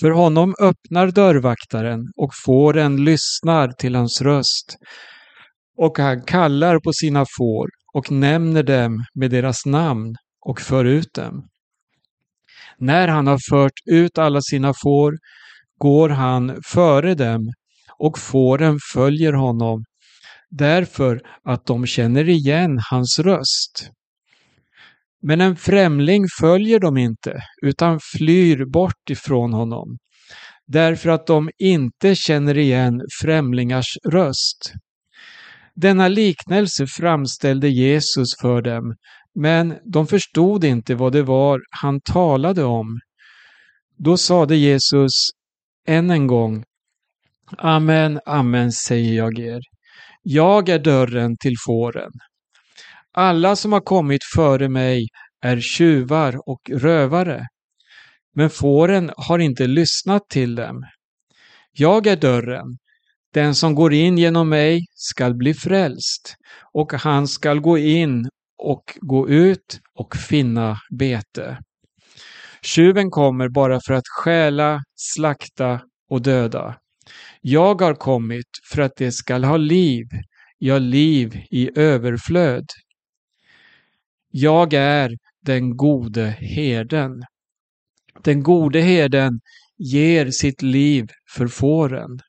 För 0.00 0.10
honom 0.10 0.54
öppnar 0.60 1.10
dörrvaktaren 1.10 2.00
och 2.16 2.30
fåren 2.44 3.04
lyssnar 3.04 3.72
till 3.72 3.94
hans 3.94 4.22
röst. 4.22 4.76
Och 5.78 5.98
han 5.98 6.22
kallar 6.22 6.78
på 6.78 6.92
sina 6.92 7.24
får 7.38 7.68
och 7.94 8.10
nämner 8.10 8.62
dem 8.62 9.04
med 9.14 9.30
deras 9.30 9.66
namn 9.66 10.14
och 10.46 10.60
för 10.60 10.84
ut 10.84 11.14
dem. 11.14 11.48
När 12.78 13.08
han 13.08 13.26
har 13.26 13.38
fört 13.50 13.80
ut 13.86 14.18
alla 14.18 14.40
sina 14.40 14.74
får 14.82 15.18
går 15.78 16.08
han 16.08 16.62
före 16.64 17.14
dem 17.14 17.52
och 17.98 18.18
fåren 18.18 18.78
följer 18.92 19.32
honom 19.32 19.84
därför 20.50 21.20
att 21.44 21.66
de 21.66 21.86
känner 21.86 22.28
igen 22.28 22.80
hans 22.90 23.18
röst. 23.18 23.90
Men 25.28 25.40
en 25.40 25.56
främling 25.56 26.24
följer 26.40 26.80
dem 26.80 26.96
inte, 26.96 27.42
utan 27.62 28.00
flyr 28.00 28.64
bort 28.64 29.10
ifrån 29.10 29.52
honom, 29.52 29.98
därför 30.66 31.10
att 31.10 31.26
de 31.26 31.50
inte 31.58 32.14
känner 32.14 32.58
igen 32.58 33.00
främlingars 33.22 33.96
röst. 34.08 34.72
Denna 35.74 36.08
liknelse 36.08 36.86
framställde 36.86 37.68
Jesus 37.68 38.28
för 38.40 38.62
dem, 38.62 38.94
men 39.34 39.74
de 39.84 40.06
förstod 40.06 40.64
inte 40.64 40.94
vad 40.94 41.12
det 41.12 41.22
var 41.22 41.60
han 41.70 42.00
talade 42.00 42.64
om. 42.64 43.00
Då 43.98 44.16
sade 44.16 44.56
Jesus 44.56 45.12
än 45.88 46.10
en 46.10 46.26
gång, 46.26 46.64
Amen, 47.58 48.20
amen 48.26 48.72
säger 48.72 49.14
jag 49.14 49.38
er. 49.38 49.60
Jag 50.22 50.68
är 50.68 50.78
dörren 50.78 51.36
till 51.36 51.54
fåren. 51.66 52.10
Alla 53.18 53.56
som 53.56 53.72
har 53.72 53.80
kommit 53.80 54.24
före 54.34 54.68
mig 54.68 55.08
är 55.42 55.60
tjuvar 55.60 56.48
och 56.48 56.70
rövare, 56.70 57.46
men 58.34 58.50
fåren 58.50 59.10
har 59.16 59.38
inte 59.38 59.66
lyssnat 59.66 60.28
till 60.28 60.54
dem. 60.54 60.84
Jag 61.72 62.06
är 62.06 62.16
dörren. 62.16 62.78
Den 63.34 63.54
som 63.54 63.74
går 63.74 63.92
in 63.92 64.18
genom 64.18 64.48
mig 64.48 64.84
skall 64.94 65.34
bli 65.34 65.54
frälst, 65.54 66.36
och 66.72 66.92
han 66.92 67.28
skall 67.28 67.60
gå 67.60 67.78
in 67.78 68.28
och 68.58 68.84
gå 69.00 69.28
ut 69.28 69.80
och 69.94 70.16
finna 70.16 70.76
bete. 70.98 71.58
Tjuven 72.62 73.10
kommer 73.10 73.48
bara 73.48 73.80
för 73.86 73.94
att 73.94 74.08
stjäla, 74.08 74.82
slakta 74.94 75.80
och 76.10 76.22
döda. 76.22 76.76
Jag 77.40 77.80
har 77.80 77.94
kommit 77.94 78.48
för 78.72 78.82
att 78.82 78.96
det 78.96 79.12
skall 79.12 79.44
ha 79.44 79.56
liv, 79.56 80.06
ja, 80.58 80.78
liv 80.78 81.40
i 81.50 81.78
överflöd. 81.78 82.66
Jag 84.38 84.72
är 84.72 85.16
den 85.42 85.76
gode 85.76 86.36
herden. 86.40 87.22
Den 88.24 88.42
gode 88.42 88.80
herden 88.80 89.40
ger 89.78 90.30
sitt 90.30 90.62
liv 90.62 91.06
för 91.36 91.46
fåren. 91.46 92.20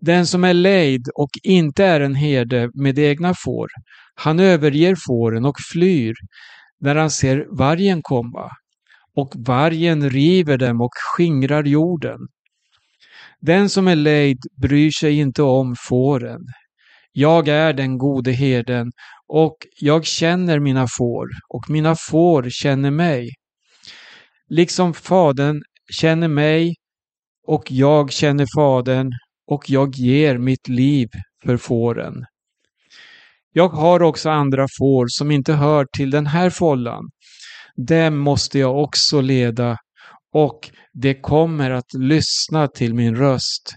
Den 0.00 0.26
som 0.26 0.44
är 0.44 0.54
lejd 0.54 1.08
och 1.14 1.30
inte 1.42 1.84
är 1.84 2.00
en 2.00 2.14
herde 2.14 2.70
med 2.74 2.98
egna 2.98 3.34
får, 3.34 3.68
han 4.14 4.40
överger 4.40 4.96
fåren 5.06 5.44
och 5.44 5.56
flyr 5.72 6.14
när 6.80 6.96
han 6.96 7.10
ser 7.10 7.46
vargen 7.50 8.02
komma. 8.02 8.50
Och 9.16 9.32
vargen 9.36 10.10
river 10.10 10.58
dem 10.58 10.80
och 10.80 10.92
skingrar 10.94 11.64
jorden. 11.64 12.18
Den 13.40 13.68
som 13.68 13.88
är 13.88 13.96
lejd 13.96 14.38
bryr 14.56 14.90
sig 14.90 15.18
inte 15.18 15.42
om 15.42 15.76
fåren. 15.88 16.40
Jag 17.12 17.48
är 17.48 17.72
den 17.72 17.98
gode 17.98 18.32
herden 18.32 18.92
och 19.32 19.56
jag 19.80 20.04
känner 20.04 20.60
mina 20.60 20.86
får 20.98 21.28
och 21.48 21.70
mina 21.70 21.96
får 21.96 22.50
känner 22.50 22.90
mig. 22.90 23.30
Liksom 24.48 24.94
Fadern 24.94 25.62
känner 25.92 26.28
mig 26.28 26.74
och 27.46 27.64
jag 27.68 28.12
känner 28.12 28.46
Fadern 28.56 29.12
och 29.46 29.70
jag 29.70 29.94
ger 29.94 30.38
mitt 30.38 30.68
liv 30.68 31.08
för 31.44 31.56
fåren. 31.56 32.14
Jag 33.52 33.68
har 33.68 34.02
också 34.02 34.30
andra 34.30 34.66
får 34.78 35.06
som 35.08 35.30
inte 35.30 35.52
hör 35.52 35.86
till 35.96 36.10
den 36.10 36.26
här 36.26 36.50
fållan. 36.50 37.10
Dem 37.76 38.18
måste 38.18 38.58
jag 38.58 38.78
också 38.78 39.20
leda 39.20 39.76
och 40.32 40.70
det 40.92 41.14
kommer 41.14 41.70
att 41.70 41.94
lyssna 41.94 42.68
till 42.68 42.94
min 42.94 43.16
röst. 43.16 43.74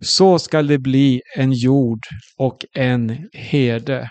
Så 0.00 0.38
skall 0.38 0.66
det 0.66 0.78
bli 0.78 1.20
en 1.36 1.52
jord 1.52 2.00
och 2.38 2.64
en 2.74 3.28
herde. 3.32 4.10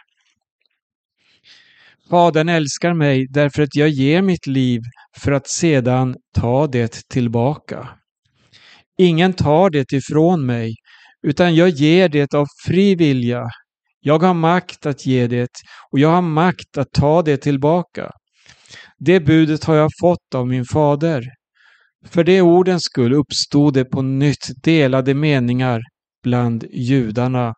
Fadern 2.14 2.50
älskar 2.50 2.94
mig 2.94 3.28
därför 3.30 3.64
att 3.64 3.76
jag 3.76 3.90
ger 3.90 4.22
mitt 4.22 4.48
liv 4.48 4.82
för 5.20 5.32
att 5.32 5.48
sedan 5.48 6.16
ta 6.36 6.68
det 6.68 7.10
tillbaka. 7.10 7.90
Ingen 8.98 9.34
tar 9.34 9.70
det 9.70 9.94
ifrån 9.94 10.46
mig, 10.46 10.74
utan 11.28 11.56
jag 11.56 11.70
ger 11.70 12.10
det 12.10 12.34
av 12.34 12.46
fri 12.66 12.96
vilja. 12.96 13.44
Jag 14.00 14.20
har 14.20 14.34
makt 14.34 14.86
att 14.86 15.06
ge 15.06 15.28
det 15.28 15.50
och 15.92 16.00
jag 16.00 16.10
har 16.10 16.22
makt 16.22 16.78
att 16.78 16.92
ta 16.92 17.22
det 17.22 17.38
tillbaka. 17.38 18.12
Det 19.00 19.20
budet 19.20 19.64
har 19.64 19.76
jag 19.76 19.90
fått 20.02 20.36
av 20.36 20.48
min 20.48 20.66
fader. 20.66 21.24
För 22.06 22.24
det 22.24 22.42
ordens 22.42 22.84
skull 22.84 23.14
uppstod 23.14 23.74
det 23.74 23.86
på 23.86 24.02
nytt 24.02 24.64
delade 24.64 25.14
meningar 25.14 25.82
bland 26.24 26.66
judarna. 26.74 27.54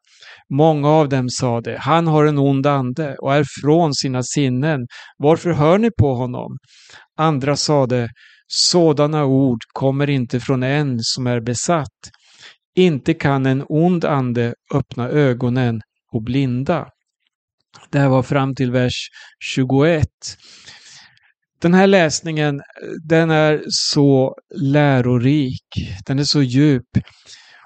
Många 0.49 0.89
av 0.89 1.09
dem 1.09 1.29
sade, 1.29 1.77
han 1.79 2.07
har 2.07 2.25
en 2.25 2.37
ond 2.37 2.67
ande 2.67 3.15
och 3.15 3.33
är 3.33 3.45
från 3.61 3.93
sina 3.93 4.23
sinnen. 4.23 4.87
Varför 5.17 5.51
hör 5.51 5.77
ni 5.77 5.91
på 5.91 6.15
honom? 6.15 6.57
Andra 7.17 7.55
sade, 7.55 8.09
sådana 8.47 9.25
ord 9.25 9.59
kommer 9.73 10.09
inte 10.09 10.39
från 10.39 10.63
en 10.63 10.97
som 11.01 11.27
är 11.27 11.39
besatt. 11.41 12.11
Inte 12.75 13.13
kan 13.13 13.45
en 13.45 13.63
ond 13.69 14.05
ande 14.05 14.53
öppna 14.73 15.09
ögonen 15.09 15.81
och 16.13 16.23
blinda. 16.23 16.87
Det 17.89 17.99
här 17.99 18.09
var 18.09 18.23
fram 18.23 18.55
till 18.55 18.71
vers 18.71 19.09
21. 19.39 20.07
Den 21.61 21.73
här 21.73 21.87
läsningen, 21.87 22.61
den 23.09 23.31
är 23.31 23.63
så 23.67 24.35
lärorik. 24.55 25.67
Den 26.05 26.19
är 26.19 26.23
så 26.23 26.41
djup. 26.41 26.87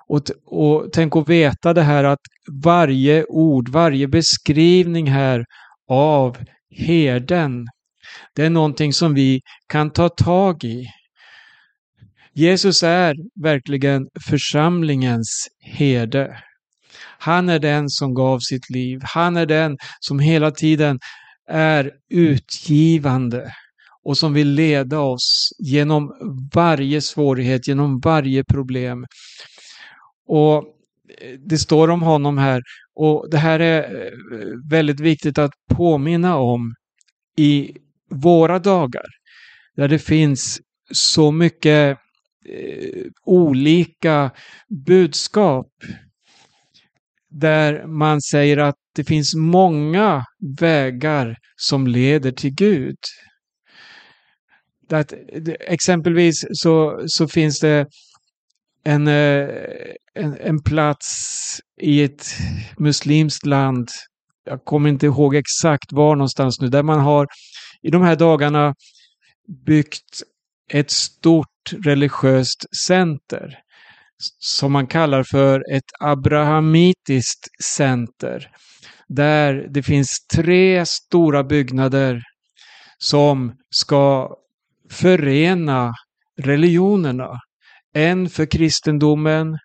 Och, 0.10 0.22
och 0.46 0.90
tänk 0.94 1.16
att 1.16 1.30
veta 1.30 1.74
det 1.74 1.82
här 1.82 2.04
att 2.04 2.20
varje 2.64 3.26
ord, 3.26 3.70
varje 3.70 4.08
beskrivning 4.08 5.08
här 5.08 5.46
av 5.90 6.38
herden, 6.72 7.68
det 8.36 8.46
är 8.46 8.50
någonting 8.50 8.94
som 8.94 9.14
vi 9.14 9.42
kan 9.68 9.92
ta 9.92 10.10
tag 10.10 10.64
i. 10.64 10.86
Jesus 12.34 12.84
är 12.84 13.16
verkligen 13.44 14.08
församlingens 14.30 15.48
herde. 15.60 16.38
Han 17.20 17.50
är 17.50 17.60
den 17.60 17.90
som 17.90 18.14
gav 18.14 18.40
sitt 18.40 18.70
liv. 18.70 19.00
Han 19.04 19.38
är 19.38 19.46
den 19.46 19.78
som 20.00 20.20
hela 20.20 20.52
tiden 20.52 21.00
är 21.50 21.92
utgivande 22.10 23.54
och 24.04 24.18
som 24.18 24.34
vill 24.34 24.52
leda 24.52 25.00
oss 25.00 25.50
genom 25.60 26.12
varje 26.54 27.02
svårighet, 27.02 27.68
genom 27.68 28.00
varje 28.00 28.44
problem. 28.44 29.06
Och 30.30 30.58
eh, 31.22 31.40
det 31.40 31.58
står 31.58 31.90
om 31.90 32.02
honom 32.02 32.38
här 32.38 32.62
och 32.96 33.30
det 33.30 33.38
här 33.38 33.60
är 33.60 34.06
eh, 34.06 34.12
väldigt 34.70 35.00
viktigt 35.00 35.38
att 35.38 35.52
påminna 35.70 36.38
om 36.38 36.74
i 37.38 37.78
våra 38.10 38.60
dagar. 38.60 39.06
Där 39.76 39.88
det 39.88 40.00
finns 40.00 40.62
så 40.92 41.32
mycket 41.32 41.98
eh, 42.46 43.06
olika 43.26 44.32
budskap. 44.86 45.68
Där 47.30 47.88
man 47.88 48.22
säger 48.22 48.58
att 48.58 48.76
det 48.96 49.04
finns 49.04 49.36
många 49.36 50.26
vägar 50.60 51.38
som 51.56 51.88
leder 51.88 52.32
till 52.32 52.54
Gud. 52.54 52.98
Att, 54.90 55.14
eh, 55.14 55.20
exempelvis 55.60 56.46
så, 56.52 57.04
så 57.08 57.28
finns 57.28 57.60
det 57.60 57.88
en, 58.84 59.08
en, 60.20 60.38
en 60.42 60.64
plats 60.64 61.08
i 61.82 62.04
ett 62.04 62.26
muslimskt 62.78 63.46
land, 63.46 63.90
jag 64.46 64.66
kommer 64.66 64.90
inte 64.90 65.06
ihåg 65.06 65.36
exakt 65.36 65.92
var 65.92 66.16
någonstans 66.16 66.62
nu, 66.62 66.68
där 66.68 66.84
man 66.84 67.00
har 67.00 67.28
i 67.82 67.90
de 67.90 68.02
här 68.02 68.16
dagarna 68.16 68.76
byggt 69.66 70.24
ett 70.72 70.92
stort 70.92 71.74
religiöst 71.84 72.66
center 72.88 73.60
som 74.40 74.72
man 74.72 74.88
kallar 74.88 75.24
för 75.24 75.64
ett 75.76 75.92
abrahamitiskt 76.00 77.64
center. 77.64 78.52
Där 79.08 79.68
det 79.70 79.84
finns 79.84 80.28
tre 80.34 80.86
stora 80.86 81.44
byggnader 81.44 82.24
som 82.98 83.56
ska 83.70 84.36
förena 84.92 85.94
religionerna. 86.42 87.40
En 87.94 88.30
för 88.30 88.46
kristendomen, 88.46 89.58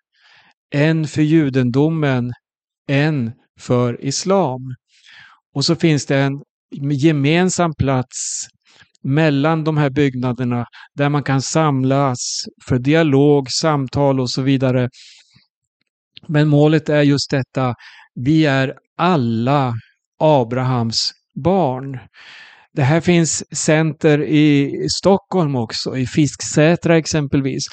en 0.73 1.07
för 1.07 1.21
judendomen, 1.21 2.33
en 2.87 3.31
för 3.59 4.05
islam. 4.05 4.61
Och 5.55 5.65
så 5.65 5.75
finns 5.75 6.05
det 6.05 6.17
en 6.17 6.41
gemensam 6.91 7.73
plats 7.75 8.47
mellan 9.03 9.63
de 9.63 9.77
här 9.77 9.89
byggnaderna 9.89 10.65
där 10.95 11.09
man 11.09 11.23
kan 11.23 11.41
samlas 11.41 12.45
för 12.67 12.79
dialog, 12.79 13.51
samtal 13.51 14.19
och 14.19 14.29
så 14.29 14.41
vidare. 14.41 14.89
Men 16.27 16.47
målet 16.47 16.89
är 16.89 17.01
just 17.01 17.31
detta, 17.31 17.75
vi 18.15 18.45
är 18.45 18.73
alla 18.97 19.73
Abrahams 20.19 21.11
barn. 21.43 21.99
Det 22.73 22.83
här 22.83 23.01
finns 23.01 23.57
center 23.57 24.23
i 24.23 24.71
Stockholm 24.89 25.55
också, 25.55 25.97
i 25.97 26.07
Fisksätra 26.07 26.97
exempelvis. 26.97 27.63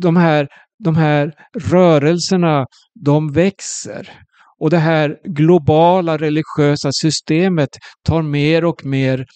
De 0.00 0.16
här, 0.16 0.48
de 0.84 0.96
här 0.96 1.32
rörelserna, 1.70 2.66
de 2.94 3.32
växer. 3.32 4.10
Och 4.58 4.70
det 4.70 4.78
här 4.78 5.18
globala 5.24 6.18
religiösa 6.18 6.90
systemet 6.92 7.68
tar 8.06 8.22
mer 8.22 8.64
och 8.64 8.84
mer 8.84 9.26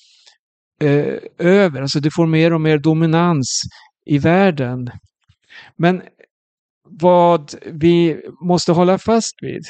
eh, 0.82 1.14
över, 1.38 1.82
alltså 1.82 2.00
det 2.00 2.11
får 2.11 2.26
mer 2.26 2.52
och 2.52 2.61
mer 2.61 2.78
dominans 2.78 3.61
i 4.06 4.18
världen. 4.18 4.90
Men 5.76 6.02
vad 7.00 7.54
vi 7.72 8.20
måste 8.48 8.72
hålla 8.72 8.98
fast 8.98 9.35
vid, 9.42 9.62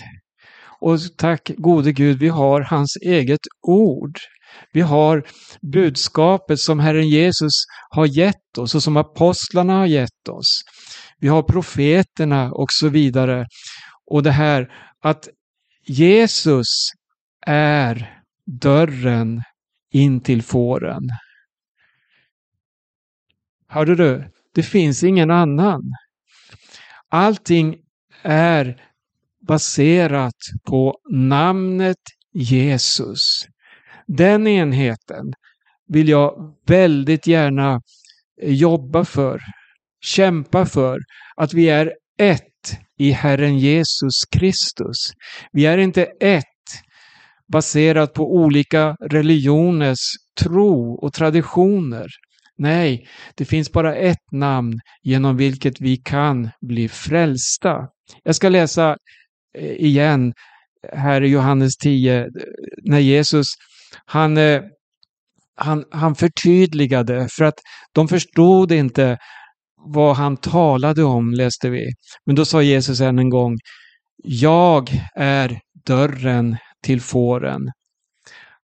och 0.80 0.98
tack 1.16 1.50
gode 1.56 1.92
Gud, 1.92 2.18
vi 2.18 2.28
har 2.28 2.60
hans 2.60 2.96
eget 3.02 3.40
ord. 3.62 4.18
Vi 4.72 4.80
har 4.80 5.26
budskapet 5.72 6.60
som 6.60 6.78
Herren 6.78 7.08
Jesus 7.08 7.52
har 7.90 8.06
gett 8.06 8.58
oss 8.58 8.74
och 8.74 8.82
som 8.82 8.96
apostlarna 8.96 9.74
har 9.74 9.86
gett 9.86 10.28
oss. 10.28 10.62
Vi 11.20 11.29
har 11.29 11.42
profeterna 11.42 12.52
och 12.52 12.72
så 12.72 12.88
vidare. 12.88 13.46
Och 14.07 14.22
det 14.22 14.31
här 14.31 14.72
att 15.00 15.29
Jesus 15.87 16.66
är 17.46 18.20
dörren 18.46 19.42
in 19.92 20.20
till 20.20 20.42
fåren. 20.42 21.02
Hörde 23.68 23.94
du? 23.96 24.31
Det 24.55 24.62
finns 24.62 25.05
ingen 25.05 25.31
annan. 25.31 25.83
Allting 27.09 27.76
är 28.22 28.83
baserat 29.48 30.35
på 30.66 30.98
namnet 31.11 31.96
Jesus. 32.33 33.46
Den 34.07 34.46
enheten 34.46 35.33
vill 35.88 36.09
jag 36.09 36.55
väldigt 36.66 37.26
gärna 37.26 37.83
jobba 38.42 39.05
för, 39.05 39.40
kämpa 40.07 40.66
för, 40.66 40.99
att 41.37 41.55
vi 41.55 41.69
är 41.69 41.92
ett 42.19 42.42
i 42.99 43.11
Herren 43.11 43.59
Jesus 43.59 44.25
Kristus. 44.31 45.12
Vi 45.53 45.66
är 45.66 45.79
inte 45.79 46.05
ett 46.21 46.45
baserat 47.53 48.14
på 48.14 48.35
olika 48.35 48.97
religioners 49.01 49.99
tro 50.40 50.95
och 50.95 51.12
traditioner. 51.12 52.07
Nej, 52.59 53.09
det 53.35 53.45
finns 53.45 53.73
bara 53.73 53.95
ett 53.95 54.33
namn 54.33 54.81
genom 55.03 55.37
vilket 55.37 55.81
vi 55.81 55.97
kan 55.97 56.51
bli 56.61 56.88
frälsta. 56.88 57.88
Jag 58.25 58.35
ska 58.35 58.49
läsa 58.49 58.97
eh, 59.59 59.71
igen 59.71 60.33
här 60.92 61.23
i 61.23 61.29
Johannes 61.29 61.77
10 61.77 62.21
eh, 62.21 62.27
när 62.85 62.99
Jesus 62.99 63.47
han, 64.05 64.37
eh, 64.37 64.62
han, 65.57 65.85
han 65.90 66.14
förtydligade 66.14 67.29
för 67.37 67.45
att 67.45 67.59
de 67.92 68.09
förstod 68.09 68.73
inte 68.73 69.19
vad 69.87 70.16
han 70.16 70.37
talade 70.37 71.05
om, 71.05 71.33
läste 71.33 71.70
vi. 71.70 71.92
Men 72.27 72.37
då 72.37 72.44
sa 72.44 72.62
Jesus 72.62 73.01
än 73.01 73.18
en 73.18 73.31
gång, 73.31 73.59
jag 74.25 74.90
är 75.14 75.61
dörren 75.87 76.57
till 76.83 77.01
fåren. 77.01 77.70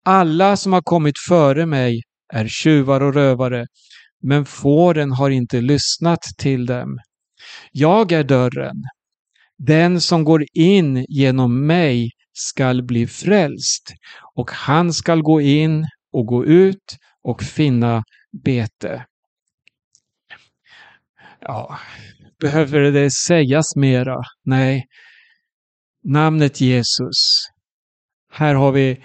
Alla 0.06 0.58
som 0.58 0.74
har 0.74 0.82
kommit 0.82 1.20
före 1.28 1.66
mig 1.66 2.02
är 2.34 2.48
tjuvar 2.48 3.02
och 3.02 3.14
rövare, 3.14 3.66
men 4.22 4.46
fåren 4.46 5.12
har 5.12 5.30
inte 5.30 5.62
lyssnat 5.62 6.22
till 6.38 6.66
dem. 6.66 7.00
Jag 7.72 8.12
är 8.12 8.24
dörren. 8.24 8.76
Den 9.58 10.02
som 10.02 10.24
går 10.24 10.46
in 10.54 11.06
genom 11.10 11.66
mig 11.66 12.10
skall 12.34 12.84
bli 12.84 13.08
frälst 13.08 13.94
och 14.36 14.52
han 14.52 14.94
skall 14.94 15.22
gå 15.22 15.42
in 15.42 15.86
och 16.14 16.26
gå 16.26 16.46
ut 16.46 16.98
och 17.24 17.44
finna 17.44 18.04
bete. 18.44 19.06
Ja, 21.46 21.80
behöver 22.42 22.80
det 22.80 23.12
sägas 23.12 23.76
mera? 23.76 24.18
Nej. 24.46 24.86
Namnet 26.04 26.62
Jesus. 26.62 27.16
Här 28.32 28.56
har 28.56 28.72
vi 28.72 29.04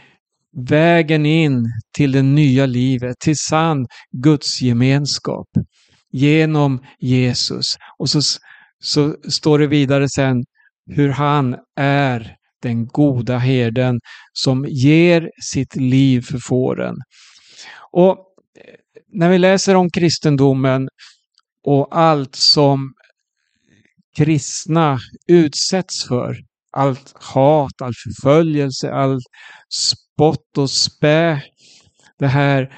vägen 0.68 1.26
in 1.26 1.64
till 1.96 2.12
det 2.12 2.22
nya 2.22 2.66
livet, 2.66 3.18
till 3.20 3.38
sann 3.38 3.86
Guds 4.22 4.62
gemenskap 4.62 5.46
genom 6.12 6.84
Jesus. 7.00 7.64
Och 7.98 8.10
så, 8.10 8.20
så 8.80 9.16
står 9.28 9.58
det 9.58 9.66
vidare 9.66 10.08
sen 10.08 10.44
hur 10.86 11.08
han 11.08 11.56
är 11.80 12.36
den 12.62 12.86
goda 12.86 13.38
herden 13.38 14.00
som 14.32 14.64
ger 14.68 15.30
sitt 15.42 15.76
liv 15.76 16.20
för 16.20 16.38
fåren. 16.38 16.94
Och 17.92 18.24
när 19.12 19.30
vi 19.30 19.38
läser 19.38 19.74
om 19.74 19.90
kristendomen 19.90 20.88
och 21.68 21.88
allt 21.98 22.34
som 22.34 22.92
kristna 24.16 24.98
utsätts 25.28 26.08
för, 26.08 26.36
allt 26.76 27.14
hat, 27.14 27.82
all 27.82 27.92
förföljelse, 28.04 28.92
allt 28.92 29.24
spott 29.74 30.58
och 30.58 30.70
spä, 30.70 31.42
det 32.18 32.26
här 32.26 32.62
eh, 32.62 32.68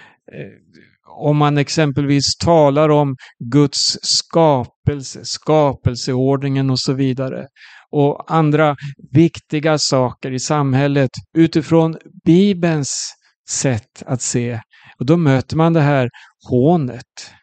om 1.18 1.37
man 1.37 1.59
exempelvis 1.59 2.37
talar 2.37 2.88
om 2.88 3.16
Guds 3.53 3.98
skapelse, 4.03 5.20
skapelseordningen 5.24 6.70
och 6.70 6.81
så 6.81 6.92
vidare 6.92 7.46
och 7.90 8.33
andra 8.33 8.76
viktiga 9.12 9.79
saker 9.79 10.33
i 10.33 10.38
samhället 10.38 11.11
utifrån 11.38 11.96
Bibelns 12.24 13.14
sätt 13.50 14.03
att 14.07 14.22
se. 14.22 14.61
Och 14.98 15.07
då 15.07 15.16
möter 15.16 15.57
man 15.57 15.72
det 15.72 15.81
här 15.81 16.09
hånet. 16.50 17.35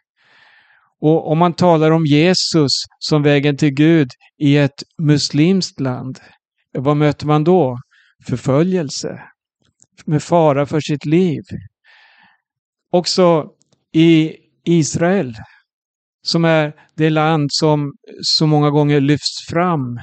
Och 1.01 1.31
om 1.31 1.37
man 1.37 1.53
talar 1.53 1.91
om 1.91 2.05
Jesus 2.05 2.71
som 2.99 3.23
vägen 3.23 3.57
till 3.57 3.73
Gud 3.73 4.09
i 4.37 4.57
ett 4.57 4.83
muslimskt 4.97 5.79
land, 5.79 6.19
vad 6.77 6.97
möter 6.97 7.25
man 7.25 7.43
då? 7.43 7.77
Förföljelse, 8.27 9.21
med 10.05 10.23
fara 10.23 10.65
för 10.65 10.79
sitt 10.79 11.05
liv. 11.05 11.41
Också 12.91 13.49
i 13.93 14.35
Israel, 14.65 15.35
som 16.21 16.45
är 16.45 16.73
det 16.95 17.09
land 17.09 17.47
som 17.51 17.93
så 18.21 18.47
många 18.47 18.69
gånger 18.69 19.01
lyfts 19.01 19.47
fram 19.49 19.97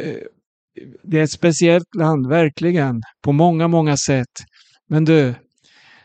eh, 0.00 0.16
det 1.02 1.18
är 1.18 1.22
ett 1.22 1.30
speciellt 1.30 1.94
land, 1.94 2.26
verkligen, 2.26 3.02
på 3.22 3.32
många, 3.32 3.68
många 3.68 3.96
sätt. 3.96 4.32
Men 4.88 5.04
du, 5.04 5.34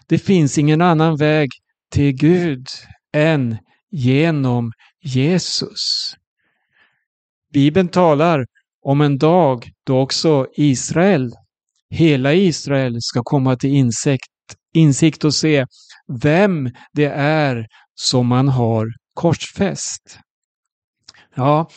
det 0.07 0.17
finns 0.17 0.57
ingen 0.57 0.81
annan 0.81 1.17
väg 1.17 1.49
till 1.91 2.11
Gud 2.11 2.65
än 3.13 3.57
genom 3.91 4.71
Jesus. 5.01 6.13
Bibeln 7.53 7.87
talar 7.87 8.45
om 8.81 9.01
en 9.01 9.17
dag 9.17 9.69
då 9.83 9.99
också 9.99 10.47
Israel, 10.53 11.31
hela 11.89 12.33
Israel, 12.33 12.97
ska 12.99 13.21
komma 13.23 13.55
till 13.55 13.69
insikt, 13.69 14.31
insikt 14.73 15.23
och 15.23 15.33
se 15.33 15.65
vem 16.21 16.71
det 16.93 17.05
är 17.15 17.67
som 17.95 18.27
man 18.27 18.47
har 18.47 18.87
korsfäst. 19.13 20.19
Ja, 21.35 21.69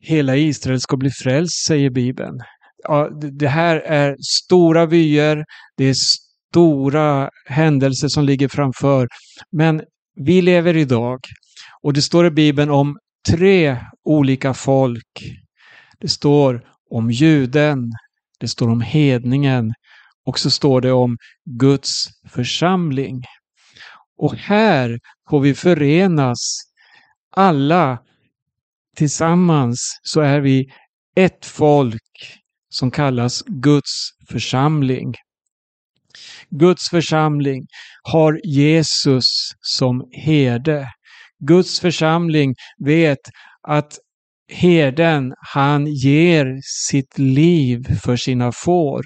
hela 0.00 0.36
Israel 0.36 0.80
ska 0.80 0.96
bli 0.96 1.10
frälst, 1.10 1.66
säger 1.66 1.90
Bibeln. 1.90 2.40
Ja, 2.82 3.10
det 3.10 3.48
här 3.48 3.76
är 3.76 4.16
stora 4.20 4.86
vyer, 4.86 5.44
det 5.76 5.84
är 5.84 5.94
stora 5.94 7.30
händelser 7.46 8.08
som 8.08 8.24
ligger 8.24 8.48
framför. 8.48 9.08
Men 9.50 9.82
vi 10.16 10.42
lever 10.42 10.76
idag 10.76 11.20
och 11.82 11.92
det 11.92 12.02
står 12.02 12.26
i 12.26 12.30
Bibeln 12.30 12.70
om 12.70 12.98
tre 13.28 13.80
olika 14.04 14.54
folk. 14.54 15.36
Det 15.98 16.08
står 16.08 16.62
om 16.90 17.10
juden, 17.10 17.92
det 18.38 18.48
står 18.48 18.68
om 18.68 18.80
hedningen 18.80 19.74
och 20.26 20.38
så 20.38 20.50
står 20.50 20.80
det 20.80 20.92
om 20.92 21.16
Guds 21.44 22.08
församling. 22.28 23.22
Och 24.18 24.34
här 24.34 24.98
får 25.30 25.40
vi 25.40 25.54
förenas 25.54 26.38
alla 27.30 27.98
tillsammans 28.96 30.00
så 30.02 30.20
är 30.20 30.40
vi 30.40 30.70
ett 31.16 31.46
folk 31.46 32.38
som 32.68 32.90
kallas 32.90 33.42
Guds 33.46 34.10
församling. 34.28 35.14
Guds 36.50 36.90
församling 36.90 37.66
har 38.02 38.40
Jesus 38.44 39.24
som 39.60 40.08
herde. 40.12 40.88
Guds 41.38 41.80
församling 41.80 42.54
vet 42.78 43.18
att 43.68 43.98
herden, 44.52 45.34
han 45.38 45.86
ger 45.86 46.60
sitt 46.62 47.18
liv 47.18 47.98
för 48.02 48.16
sina 48.16 48.52
får. 48.52 49.04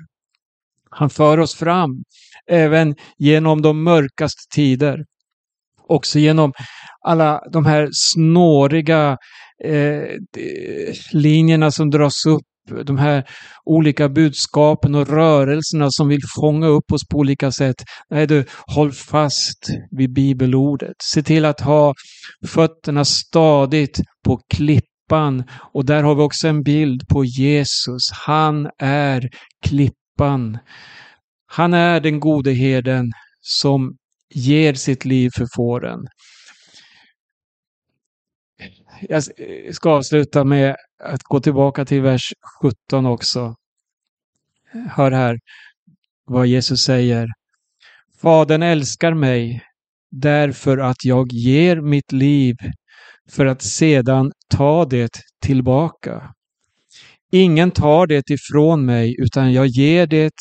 Han 0.91 1.11
för 1.11 1.39
oss 1.39 1.55
fram 1.55 2.05
även 2.51 2.95
genom 3.19 3.63
de 3.63 3.83
mörkaste 3.83 4.43
tider. 4.55 5.05
Också 5.89 6.19
genom 6.19 6.53
alla 7.01 7.43
de 7.53 7.67
här 7.67 7.89
snåriga 7.93 9.19
eh, 9.65 10.03
linjerna 11.13 11.71
som 11.71 11.91
dras 11.91 12.27
upp 12.27 12.50
de 12.71 12.99
här 12.99 13.25
olika 13.65 14.09
budskapen 14.09 14.95
och 14.95 15.09
rörelserna 15.09 15.91
som 15.91 16.09
vill 16.09 16.21
fånga 16.37 16.67
upp 16.67 16.93
oss 16.93 17.09
på 17.11 17.19
olika 17.19 17.53
sätt. 17.53 17.77
Nej 18.11 18.27
du, 18.27 18.45
håll 18.67 18.93
fast 18.93 19.71
vid 19.91 20.13
bibelordet. 20.13 20.97
Se 21.03 21.23
till 21.23 21.45
att 21.45 21.61
ha 21.61 21.95
fötterna 22.47 23.05
stadigt 23.05 24.01
på 24.25 24.41
klippan. 24.55 25.45
Och 25.73 25.85
där 25.85 26.03
har 26.03 26.15
vi 26.15 26.23
också 26.23 26.49
en 26.49 26.63
bild 26.63 27.09
på 27.09 27.25
Jesus. 27.25 28.11
Han 28.27 28.71
är 28.79 29.29
klippan. 29.67 30.59
Han 31.47 31.75
är 31.75 32.01
den 32.01 32.21
gode 32.21 32.53
herden 32.53 33.13
som 33.41 33.93
ger 34.35 34.75
sitt 34.75 35.05
liv 35.05 35.31
för 35.37 35.47
fåren. 35.57 36.01
Jag 39.01 39.23
eh, 39.37 39.73
ska 39.73 39.91
avsluta 39.91 40.45
med 40.45 40.77
att 41.03 41.23
gå 41.23 41.41
tillbaka 41.41 41.85
till 41.85 42.03
vers 42.03 42.33
17 42.63 43.07
också. 43.07 43.55
Hör 44.91 45.11
här 45.11 45.39
vad 46.27 46.47
Jesus 46.47 46.83
säger. 46.83 47.29
Fadern 48.23 48.63
älskar 48.63 49.15
mig 49.15 49.63
därför 50.11 50.79
att 50.79 51.05
jag 51.05 51.33
ger 51.33 51.81
mitt 51.81 52.13
liv 52.13 52.57
för 53.31 53.47
att 53.47 53.63
sedan 53.63 54.33
ta 54.49 54.85
det 54.85 55.11
tillbaka. 55.43 56.35
Ingen 57.33 57.71
tar 57.71 58.07
det 58.07 58.31
ifrån 58.31 58.87
mig 58.87 59.17
utan 59.19 59.53
jag 59.53 59.67
ger 59.67 60.07
det 60.07 60.35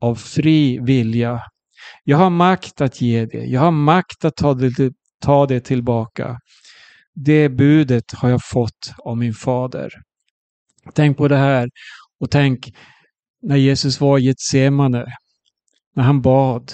av 0.00 0.14
fri 0.14 0.78
vilja. 0.78 1.40
Jag 2.04 2.16
har 2.16 2.30
makt 2.30 2.80
att 2.80 3.00
ge 3.00 3.26
det. 3.26 3.44
Jag 3.44 3.60
har 3.60 3.70
makt 3.70 4.24
att 4.24 4.36
ta 4.36 4.54
det, 4.54 4.92
ta 5.22 5.46
det 5.46 5.60
tillbaka. 5.60 6.38
Det 7.24 7.48
budet 7.48 8.12
har 8.12 8.30
jag 8.30 8.40
fått 8.44 8.94
av 8.98 9.16
min 9.16 9.34
fader. 9.34 9.90
Tänk 10.94 11.16
på 11.16 11.28
det 11.28 11.36
här 11.36 11.68
och 12.20 12.30
tänk 12.30 12.74
när 13.42 13.56
Jesus 13.56 14.00
var 14.00 14.18
i 14.18 14.22
Getsemane, 14.22 15.06
när 15.94 16.04
han 16.04 16.22
bad 16.22 16.72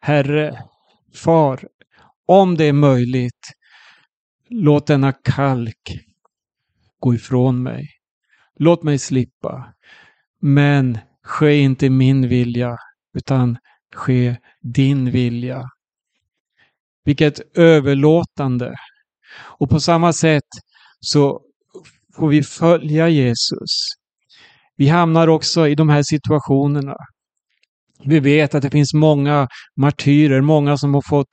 Herre, 0.00 0.64
Far, 1.14 1.68
om 2.26 2.56
det 2.56 2.64
är 2.64 2.72
möjligt, 2.72 3.52
låt 4.48 4.86
denna 4.86 5.12
kalk 5.12 6.00
gå 6.98 7.14
ifrån 7.14 7.62
mig. 7.62 7.88
Låt 8.56 8.82
mig 8.82 8.98
slippa. 8.98 9.74
Men 10.40 10.98
ske 11.22 11.58
inte 11.58 11.90
min 11.90 12.28
vilja, 12.28 12.76
utan 13.14 13.58
ske 13.94 14.36
din 14.60 15.10
vilja. 15.10 15.70
Vilket 17.04 17.58
överlåtande 17.58 18.74
och 19.36 19.70
på 19.70 19.80
samma 19.80 20.12
sätt 20.12 20.48
så 21.00 21.40
får 22.16 22.28
vi 22.28 22.42
följa 22.42 23.08
Jesus. 23.08 23.70
Vi 24.76 24.88
hamnar 24.88 25.28
också 25.28 25.68
i 25.68 25.74
de 25.74 25.88
här 25.88 26.02
situationerna. 26.02 26.94
Vi 28.04 28.20
vet 28.20 28.54
att 28.54 28.62
det 28.62 28.70
finns 28.70 28.94
många 28.94 29.48
martyrer, 29.76 30.40
många 30.40 30.76
som 30.76 30.94
har 30.94 31.02
fått 31.08 31.28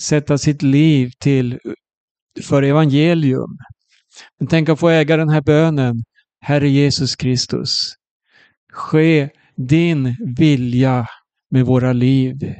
sätta 0.00 0.38
sitt 0.38 0.62
liv 0.62 1.10
till 1.20 1.58
för 2.42 2.62
evangelium. 2.62 3.56
Men 4.38 4.48
tänk 4.48 4.68
att 4.68 4.80
få 4.80 4.88
äga 4.88 5.16
den 5.16 5.28
här 5.28 5.40
bönen. 5.40 5.94
Herre 6.40 6.68
Jesus 6.68 7.16
Kristus, 7.16 7.78
ske 8.72 9.28
din 9.56 10.16
vilja 10.38 11.06
med 11.50 11.66
våra 11.66 11.92
liv. 11.92 12.54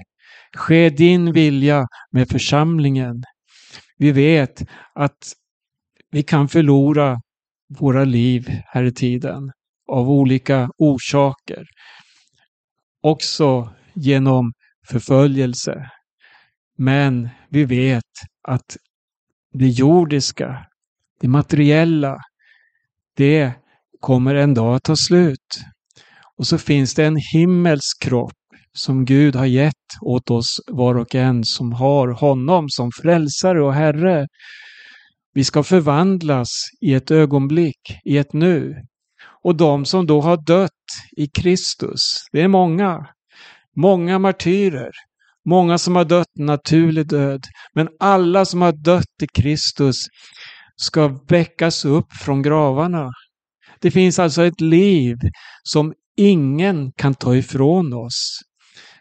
Ske 0.57 0.91
din 0.91 1.33
vilja 1.33 1.87
med 2.13 2.29
församlingen. 2.29 3.23
Vi 3.99 4.13
vet 4.13 4.63
att 4.95 5.33
vi 6.11 6.23
kan 6.23 6.49
förlora 6.49 7.21
våra 7.69 8.05
liv 8.05 8.49
här 8.67 8.85
i 8.85 8.93
tiden 8.93 9.53
av 9.89 10.11
olika 10.11 10.71
orsaker. 10.79 11.67
Också 13.03 13.75
genom 13.95 14.53
förföljelse. 14.89 15.91
Men 16.79 17.29
vi 17.49 17.65
vet 17.65 18.03
att 18.43 18.77
det 19.53 19.69
jordiska, 19.69 20.67
det 21.21 21.29
materiella, 21.29 22.19
det 23.17 23.53
kommer 24.01 24.35
en 24.35 24.55
dag 24.55 24.77
att 24.77 24.83
ta 24.83 24.97
slut. 24.97 25.61
Och 26.37 26.47
så 26.47 26.59
finns 26.59 26.95
det 26.95 27.05
en 27.05 27.17
himmelsk 27.33 28.03
kropp 28.03 28.33
som 28.77 29.05
Gud 29.05 29.37
har 29.37 29.47
gett 29.47 29.87
åt 30.01 30.31
oss 30.31 30.61
var 30.67 30.95
och 30.95 31.15
en 31.15 31.45
som 31.45 31.73
har 31.73 32.09
honom 32.09 32.67
som 32.69 32.91
frälsare 33.03 33.63
och 33.63 33.75
Herre. 33.75 34.27
Vi 35.35 35.45
ska 35.45 35.63
förvandlas 35.63 36.49
i 36.81 36.95
ett 36.95 37.11
ögonblick, 37.11 38.01
i 38.05 38.19
ett 38.19 38.33
nu. 38.33 38.75
Och 39.43 39.57
de 39.57 39.85
som 39.85 40.07
då 40.07 40.21
har 40.21 40.37
dött 40.37 40.71
i 41.17 41.27
Kristus, 41.27 42.01
det 42.33 42.43
är 42.43 42.49
många. 42.49 43.07
Många 43.77 44.19
martyrer, 44.19 44.91
många 45.45 45.79
som 45.79 45.97
har 45.97 46.05
dött 46.05 46.37
naturlig 46.39 47.09
död. 47.09 47.45
Men 47.75 47.89
alla 48.01 48.45
som 48.45 48.63
har 48.63 48.73
dött 48.73 49.23
i 49.23 49.27
Kristus 49.27 49.97
ska 50.77 51.21
väckas 51.29 51.85
upp 51.85 52.13
från 52.13 52.43
gravarna. 52.43 53.11
Det 53.81 53.91
finns 53.91 54.19
alltså 54.19 54.45
ett 54.45 54.61
liv 54.61 55.17
som 55.63 55.95
ingen 56.17 56.93
kan 56.93 57.15
ta 57.15 57.37
ifrån 57.37 57.93
oss. 57.93 58.41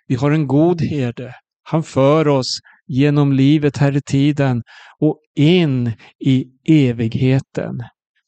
Vi 0.08 0.16
har 0.16 0.32
en 0.32 0.48
god 0.48 0.82
herde. 0.82 1.34
Han 1.64 1.84
för 1.84 2.28
oss 2.28 2.60
genom 2.88 3.34
livet 3.34 3.78
här 3.78 3.98
i 3.98 4.02
tiden 4.02 4.64
och 5.00 5.20
in 5.36 5.92
i 6.26 6.46
evigheten. 6.88 7.84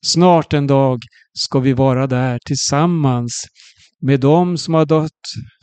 Snart 0.05 0.53
en 0.53 0.67
dag 0.67 0.99
ska 1.33 1.59
vi 1.59 1.73
vara 1.73 2.07
där 2.07 2.39
tillsammans 2.45 3.47
med 4.01 4.19
dem 4.19 4.57
som 4.57 4.73
har 4.73 4.85
dött, 4.85 5.11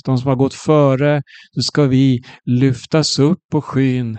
de 0.04 0.18
som 0.18 0.28
har 0.28 0.36
gått 0.36 0.54
före, 0.54 1.22
så 1.54 1.60
ska 1.60 1.82
vi 1.82 2.22
lyftas 2.44 3.18
upp 3.18 3.38
på 3.50 3.62
skyn, 3.62 4.18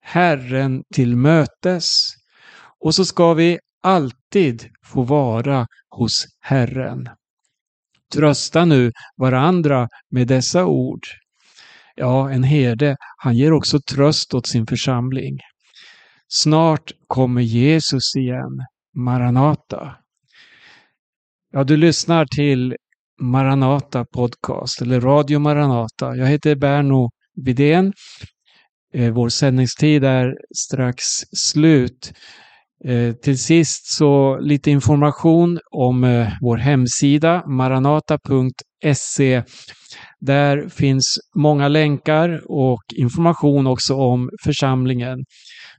Herren 0.00 0.82
till 0.94 1.16
mötes. 1.16 1.90
Och 2.84 2.94
så 2.94 3.04
ska 3.04 3.34
vi 3.34 3.58
alltid 3.82 4.68
få 4.84 5.02
vara 5.02 5.66
hos 5.90 6.26
Herren. 6.40 7.08
Trösta 8.14 8.64
nu 8.64 8.92
varandra 9.16 9.88
med 10.10 10.26
dessa 10.26 10.66
ord. 10.66 11.06
Ja, 11.98 12.30
en 12.30 12.42
herde, 12.42 12.96
han 13.16 13.36
ger 13.36 13.52
också 13.52 13.80
tröst 13.80 14.34
åt 14.34 14.46
sin 14.46 14.66
församling. 14.66 15.38
Snart 16.28 16.92
kommer 17.06 17.40
Jesus 17.40 18.16
igen. 18.16 18.64
Maranata. 18.96 19.96
Ja, 21.52 21.64
du 21.64 21.76
lyssnar 21.76 22.26
till 22.26 22.76
Maranata 23.20 24.04
Podcast 24.04 24.82
eller 24.82 25.00
Radio 25.00 25.38
Maranata. 25.38 26.16
Jag 26.16 26.26
heter 26.26 26.54
Berno 26.54 27.10
Bidén. 27.44 27.92
Eh, 28.94 29.12
vår 29.12 29.28
sändningstid 29.28 30.04
är 30.04 30.34
strax 30.56 31.04
slut. 31.36 32.12
Eh, 32.84 33.12
till 33.12 33.38
sist 33.38 33.96
så 33.96 34.38
lite 34.40 34.70
information 34.70 35.58
om 35.70 36.04
eh, 36.04 36.28
vår 36.40 36.56
hemsida 36.56 37.46
maranata.se 37.46 39.42
där 40.20 40.68
finns 40.68 41.18
många 41.36 41.68
länkar 41.68 42.40
och 42.48 42.82
information 42.96 43.66
också 43.66 43.94
om 43.94 44.30
församlingen. 44.44 45.18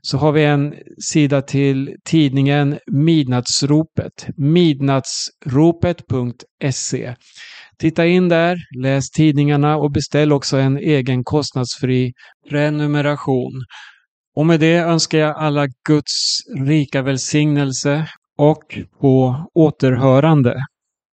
Så 0.02 0.18
har 0.18 0.32
vi 0.32 0.44
en 0.44 0.74
sida 1.04 1.42
till 1.42 1.96
tidningen 2.04 2.78
Midnattsropet, 2.92 4.26
midnattsropet.se. 4.36 7.14
Titta 7.78 8.06
in 8.06 8.28
där, 8.28 8.56
läs 8.82 9.10
tidningarna 9.10 9.76
och 9.76 9.92
beställ 9.92 10.32
också 10.32 10.56
en 10.56 10.78
egen 10.78 11.24
kostnadsfri 11.24 12.12
prenumeration. 12.50 13.52
Och 14.38 14.46
med 14.46 14.60
det 14.60 14.76
önskar 14.76 15.18
jag 15.18 15.36
alla 15.36 15.66
Guds 15.88 16.38
rika 16.66 17.02
välsignelse 17.02 18.08
och 18.36 18.78
på 19.00 19.44
återhörande. 19.54 20.56